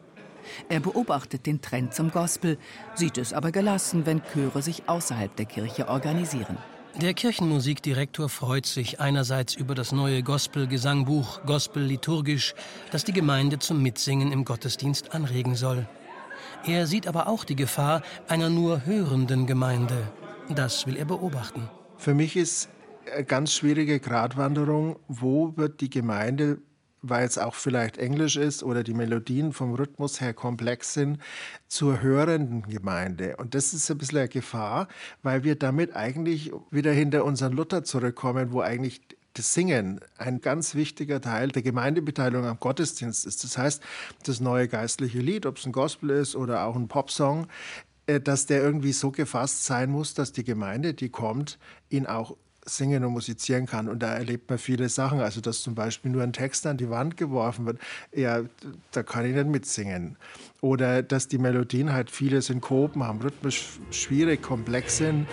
Er 0.68 0.80
beobachtet 0.80 1.46
den 1.46 1.60
Trend 1.60 1.94
zum 1.94 2.10
Gospel, 2.10 2.58
sieht 2.94 3.18
es 3.18 3.32
aber 3.32 3.52
gelassen, 3.52 4.06
wenn 4.06 4.22
Chöre 4.32 4.62
sich 4.62 4.88
außerhalb 4.88 5.34
der 5.36 5.46
Kirche 5.46 5.88
organisieren. 5.88 6.58
Der 7.00 7.12
Kirchenmusikdirektor 7.12 8.30
freut 8.30 8.64
sich 8.64 9.00
einerseits 9.00 9.54
über 9.54 9.74
das 9.74 9.92
neue 9.92 10.22
Gospel-Gesangbuch 10.22 11.42
Gospel 11.44 11.82
liturgisch, 11.82 12.54
das 12.90 13.04
die 13.04 13.12
Gemeinde 13.12 13.58
zum 13.58 13.82
Mitsingen 13.82 14.32
im 14.32 14.46
Gottesdienst 14.46 15.14
anregen 15.14 15.56
soll. 15.56 15.86
Er 16.64 16.86
sieht 16.86 17.06
aber 17.06 17.28
auch 17.28 17.44
die 17.44 17.54
Gefahr 17.54 18.00
einer 18.28 18.48
nur 18.48 18.86
hörenden 18.86 19.46
Gemeinde. 19.46 20.10
Das 20.48 20.86
will 20.86 20.96
er 20.96 21.04
beobachten. 21.04 21.68
Für 21.98 22.14
mich 22.14 22.34
ist 22.34 22.70
eine 23.14 23.24
ganz 23.24 23.52
schwierige 23.52 24.00
Gratwanderung, 24.00 24.96
wo 25.06 25.54
wird 25.56 25.82
die 25.82 25.90
Gemeinde 25.90 26.58
weil 27.02 27.26
es 27.26 27.38
auch 27.38 27.54
vielleicht 27.54 27.98
Englisch 27.98 28.36
ist 28.36 28.62
oder 28.62 28.82
die 28.82 28.94
Melodien 28.94 29.52
vom 29.52 29.74
Rhythmus 29.74 30.20
her 30.20 30.34
komplex 30.34 30.94
sind, 30.94 31.20
zur 31.68 32.02
hörenden 32.02 32.62
Gemeinde. 32.62 33.36
Und 33.36 33.54
das 33.54 33.74
ist 33.74 33.90
ein 33.90 33.98
bisschen 33.98 34.18
eine 34.18 34.28
Gefahr, 34.28 34.88
weil 35.22 35.44
wir 35.44 35.56
damit 35.56 35.94
eigentlich 35.94 36.52
wieder 36.70 36.92
hinter 36.92 37.24
unseren 37.24 37.52
Luther 37.52 37.84
zurückkommen, 37.84 38.52
wo 38.52 38.60
eigentlich 38.60 39.00
das 39.34 39.52
Singen 39.52 40.00
ein 40.16 40.40
ganz 40.40 40.74
wichtiger 40.74 41.20
Teil 41.20 41.48
der 41.48 41.62
Gemeindebeteiligung 41.62 42.46
am 42.46 42.58
Gottesdienst 42.58 43.26
ist. 43.26 43.44
Das 43.44 43.58
heißt, 43.58 43.82
das 44.24 44.40
neue 44.40 44.68
geistliche 44.68 45.18
Lied, 45.18 45.46
ob 45.46 45.58
es 45.58 45.66
ein 45.66 45.72
Gospel 45.72 46.10
ist 46.10 46.36
oder 46.36 46.64
auch 46.64 46.74
ein 46.74 46.88
Popsong, 46.88 47.46
äh, 48.06 48.20
dass 48.20 48.46
der 48.46 48.62
irgendwie 48.62 48.92
so 48.92 49.10
gefasst 49.10 49.64
sein 49.64 49.90
muss, 49.90 50.14
dass 50.14 50.32
die 50.32 50.44
Gemeinde, 50.44 50.94
die 50.94 51.10
kommt, 51.10 51.58
ihn 51.90 52.06
auch 52.06 52.36
singen 52.66 53.04
und 53.04 53.12
musizieren 53.12 53.66
kann. 53.66 53.88
Und 53.88 54.00
da 54.02 54.14
erlebt 54.14 54.50
man 54.50 54.58
viele 54.58 54.88
Sachen. 54.88 55.20
Also, 55.20 55.40
dass 55.40 55.62
zum 55.62 55.74
Beispiel 55.74 56.10
nur 56.10 56.22
ein 56.22 56.32
Text 56.32 56.66
an 56.66 56.76
die 56.76 56.90
Wand 56.90 57.16
geworfen 57.16 57.66
wird, 57.66 57.78
ja, 58.14 58.42
da 58.92 59.02
kann 59.02 59.24
ich 59.24 59.34
nicht 59.34 59.46
mitsingen. 59.46 60.16
Oder 60.60 61.02
dass 61.02 61.28
die 61.28 61.38
Melodien 61.38 61.92
halt 61.92 62.10
viele 62.10 62.42
Synkopen 62.42 63.04
haben, 63.04 63.20
rhythmisch 63.20 63.78
schwierig, 63.90 64.42
komplex 64.42 64.98
sind. 64.98 65.26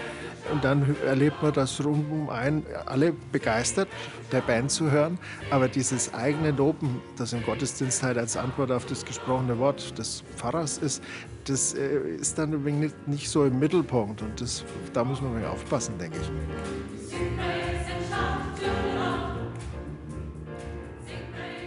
Und 0.52 0.64
dann 0.64 0.96
erlebt 1.06 1.42
man 1.42 1.54
das 1.54 1.84
rundum 1.84 2.30
ein, 2.30 2.64
alle 2.86 3.14
begeistert, 3.32 3.88
der 4.32 4.42
Band 4.42 4.72
zu 4.72 4.92
hören. 4.92 5.18
Aber 5.50 5.68
dieses 5.68 6.14
eigene 6.14 6.52
Loben, 6.52 7.02
das 7.18 7.34
im 7.34 7.44
Gottesdienst 7.44 8.04
halt 8.04 8.18
als 8.18 8.36
Antwort 8.38 8.72
auf 8.72 8.86
das 8.86 9.06
gesprochene 9.06 9.58
Wort 9.60 9.98
des 9.98 10.24
Pfarrers 10.36 10.78
ist, 10.78 11.04
das 11.46 11.74
äh, 11.74 11.98
ist 12.20 12.38
dann 12.38 12.64
nicht, 12.64 13.08
nicht 13.08 13.30
so 13.30 13.46
im 13.46 13.60
Mittelpunkt. 13.60 14.22
Und 14.22 14.40
das, 14.40 14.64
da 14.94 15.04
muss 15.04 15.22
man 15.22 15.44
aufpassen, 15.46 15.98
denke 15.98 16.18
ich. 16.22 16.32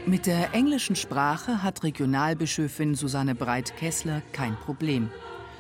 Mit 0.07 0.27
der 0.27 0.55
englischen 0.55 0.95
Sprache 0.95 1.65
hat 1.65 1.83
Regionalbischöfin 1.83 2.95
Susanne 2.95 3.35
Breit-Kessler 3.35 4.23
kein 4.33 4.55
Problem. 4.55 5.11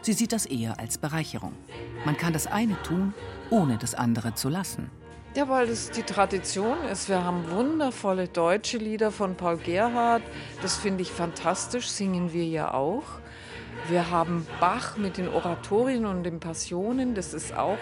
Sie 0.06 0.12
sieht 0.12 0.30
das 0.30 0.46
eher 0.46 0.78
als 0.78 0.98
Bereicherung. 0.98 1.52
Man 2.04 2.16
kann 2.16 2.32
das 2.32 2.46
eine 2.46 2.80
tun, 2.84 3.12
ohne 3.50 3.76
das 3.76 3.96
andere 3.96 4.36
zu 4.36 4.48
lassen. 4.48 4.88
Ja, 5.34 5.48
weil 5.48 5.68
es 5.68 5.90
die 5.90 6.04
Tradition 6.04 6.78
ist. 6.92 7.08
Wir 7.08 7.24
haben 7.24 7.50
wundervolle 7.50 8.28
deutsche 8.28 8.78
Lieder 8.78 9.10
von 9.10 9.34
Paul 9.34 9.56
Gerhardt. 9.56 10.22
Das 10.62 10.76
finde 10.76 11.02
ich 11.02 11.10
fantastisch, 11.10 11.88
singen 11.88 12.32
wir 12.32 12.44
ja 12.44 12.72
auch. 12.72 13.02
Wir 13.88 14.08
haben 14.08 14.46
Bach 14.60 14.96
mit 14.96 15.16
den 15.16 15.26
Oratorien 15.26 16.06
und 16.06 16.22
den 16.22 16.38
Passionen, 16.38 17.16
das 17.16 17.34
ist 17.34 17.56
auch 17.56 17.76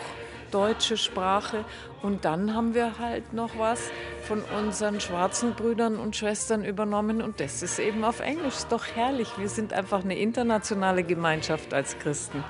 deutsche 0.50 0.96
Sprache. 0.96 1.64
Und 2.02 2.24
dann 2.24 2.54
haben 2.54 2.74
wir 2.74 2.98
halt 2.98 3.32
noch 3.32 3.58
was 3.58 3.90
von 4.26 4.42
unseren 4.58 5.00
schwarzen 5.00 5.54
Brüdern 5.54 5.96
und 5.96 6.16
Schwestern 6.16 6.64
übernommen 6.64 7.22
und 7.22 7.40
das 7.40 7.62
ist 7.62 7.78
eben 7.78 8.04
auf 8.04 8.20
Englisch. 8.20 8.54
Ist 8.54 8.72
doch 8.72 8.86
herrlich. 8.94 9.28
Wir 9.38 9.48
sind 9.48 9.72
einfach 9.72 10.04
eine 10.04 10.18
internationale 10.18 11.02
Gemeinschaft 11.02 11.72
als 11.72 11.98
Christen. 11.98 12.44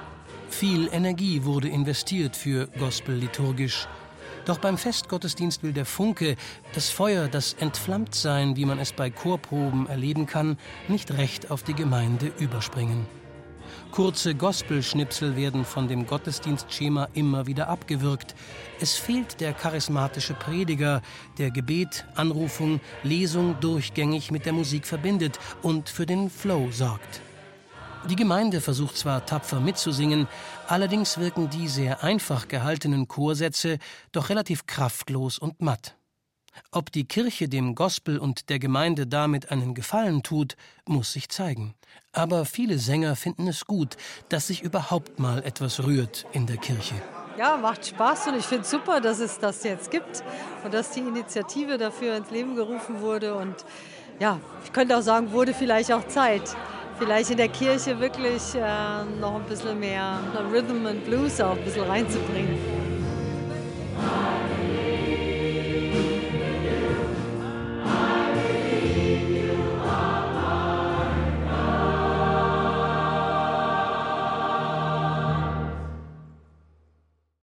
Viel 0.50 0.88
Energie 0.92 1.44
wurde 1.44 1.68
investiert 1.68 2.36
für 2.36 2.68
Gospel 2.78 3.14
liturgisch. 3.14 3.88
Doch 4.44 4.58
beim 4.58 4.76
Festgottesdienst 4.76 5.62
will 5.62 5.72
der 5.72 5.86
Funke, 5.86 6.36
das 6.74 6.90
Feuer, 6.90 7.28
das 7.28 7.54
Entflammtsein, 7.54 8.56
wie 8.56 8.66
man 8.66 8.78
es 8.78 8.92
bei 8.92 9.08
Chorproben 9.10 9.88
erleben 9.88 10.26
kann, 10.26 10.58
nicht 10.86 11.12
recht 11.16 11.50
auf 11.50 11.62
die 11.62 11.74
Gemeinde 11.74 12.30
überspringen. 12.38 13.06
Kurze 13.94 14.34
Gospelschnipsel 14.34 15.36
werden 15.36 15.64
von 15.64 15.86
dem 15.86 16.04
Gottesdienstschema 16.04 17.10
immer 17.14 17.46
wieder 17.46 17.68
abgewürgt. 17.68 18.34
Es 18.80 18.96
fehlt 18.96 19.40
der 19.40 19.52
charismatische 19.52 20.34
Prediger, 20.34 21.00
der 21.38 21.52
Gebet, 21.52 22.04
Anrufung, 22.16 22.80
Lesung 23.04 23.54
durchgängig 23.60 24.32
mit 24.32 24.46
der 24.46 24.52
Musik 24.52 24.84
verbindet 24.84 25.38
und 25.62 25.88
für 25.88 26.06
den 26.06 26.28
Flow 26.28 26.72
sorgt. 26.72 27.20
Die 28.10 28.16
Gemeinde 28.16 28.60
versucht 28.60 28.96
zwar 28.96 29.26
tapfer 29.26 29.60
mitzusingen, 29.60 30.26
allerdings 30.66 31.18
wirken 31.18 31.48
die 31.48 31.68
sehr 31.68 32.02
einfach 32.02 32.48
gehaltenen 32.48 33.06
Chorsätze 33.06 33.78
doch 34.10 34.28
relativ 34.28 34.66
kraftlos 34.66 35.38
und 35.38 35.62
matt. 35.62 35.94
Ob 36.70 36.92
die 36.92 37.04
Kirche 37.04 37.48
dem 37.48 37.74
Gospel 37.74 38.18
und 38.18 38.48
der 38.48 38.58
Gemeinde 38.58 39.06
damit 39.06 39.50
einen 39.50 39.74
Gefallen 39.74 40.22
tut, 40.22 40.56
muss 40.86 41.12
sich 41.12 41.28
zeigen. 41.28 41.74
Aber 42.12 42.44
viele 42.44 42.78
Sänger 42.78 43.16
finden 43.16 43.48
es 43.48 43.66
gut, 43.66 43.96
dass 44.28 44.46
sich 44.46 44.62
überhaupt 44.62 45.18
mal 45.18 45.42
etwas 45.44 45.84
rührt 45.84 46.26
in 46.32 46.46
der 46.46 46.56
Kirche. 46.56 46.94
Ja, 47.36 47.56
macht 47.56 47.86
Spaß 47.86 48.28
und 48.28 48.36
ich 48.36 48.44
finde 48.44 48.64
super, 48.64 49.00
dass 49.00 49.18
es 49.18 49.38
das 49.40 49.64
jetzt 49.64 49.90
gibt 49.90 50.22
und 50.64 50.72
dass 50.72 50.92
die 50.92 51.00
Initiative 51.00 51.78
dafür 51.78 52.16
ins 52.16 52.30
Leben 52.30 52.54
gerufen 52.54 53.00
wurde. 53.00 53.34
Und 53.34 53.56
ja, 54.20 54.38
ich 54.64 54.72
könnte 54.72 54.96
auch 54.96 55.02
sagen, 55.02 55.32
wurde 55.32 55.52
vielleicht 55.52 55.92
auch 55.92 56.06
Zeit, 56.06 56.56
vielleicht 56.96 57.30
in 57.30 57.36
der 57.36 57.48
Kirche 57.48 57.98
wirklich 57.98 58.54
äh, 58.54 59.04
noch 59.20 59.34
ein 59.34 59.46
bisschen 59.46 59.80
mehr 59.80 60.20
Rhythm 60.52 60.86
and 60.86 61.04
Blues 61.04 61.40
auch 61.40 61.56
ein 61.56 61.64
bisschen 61.64 61.84
reinzubringen. 61.84 62.83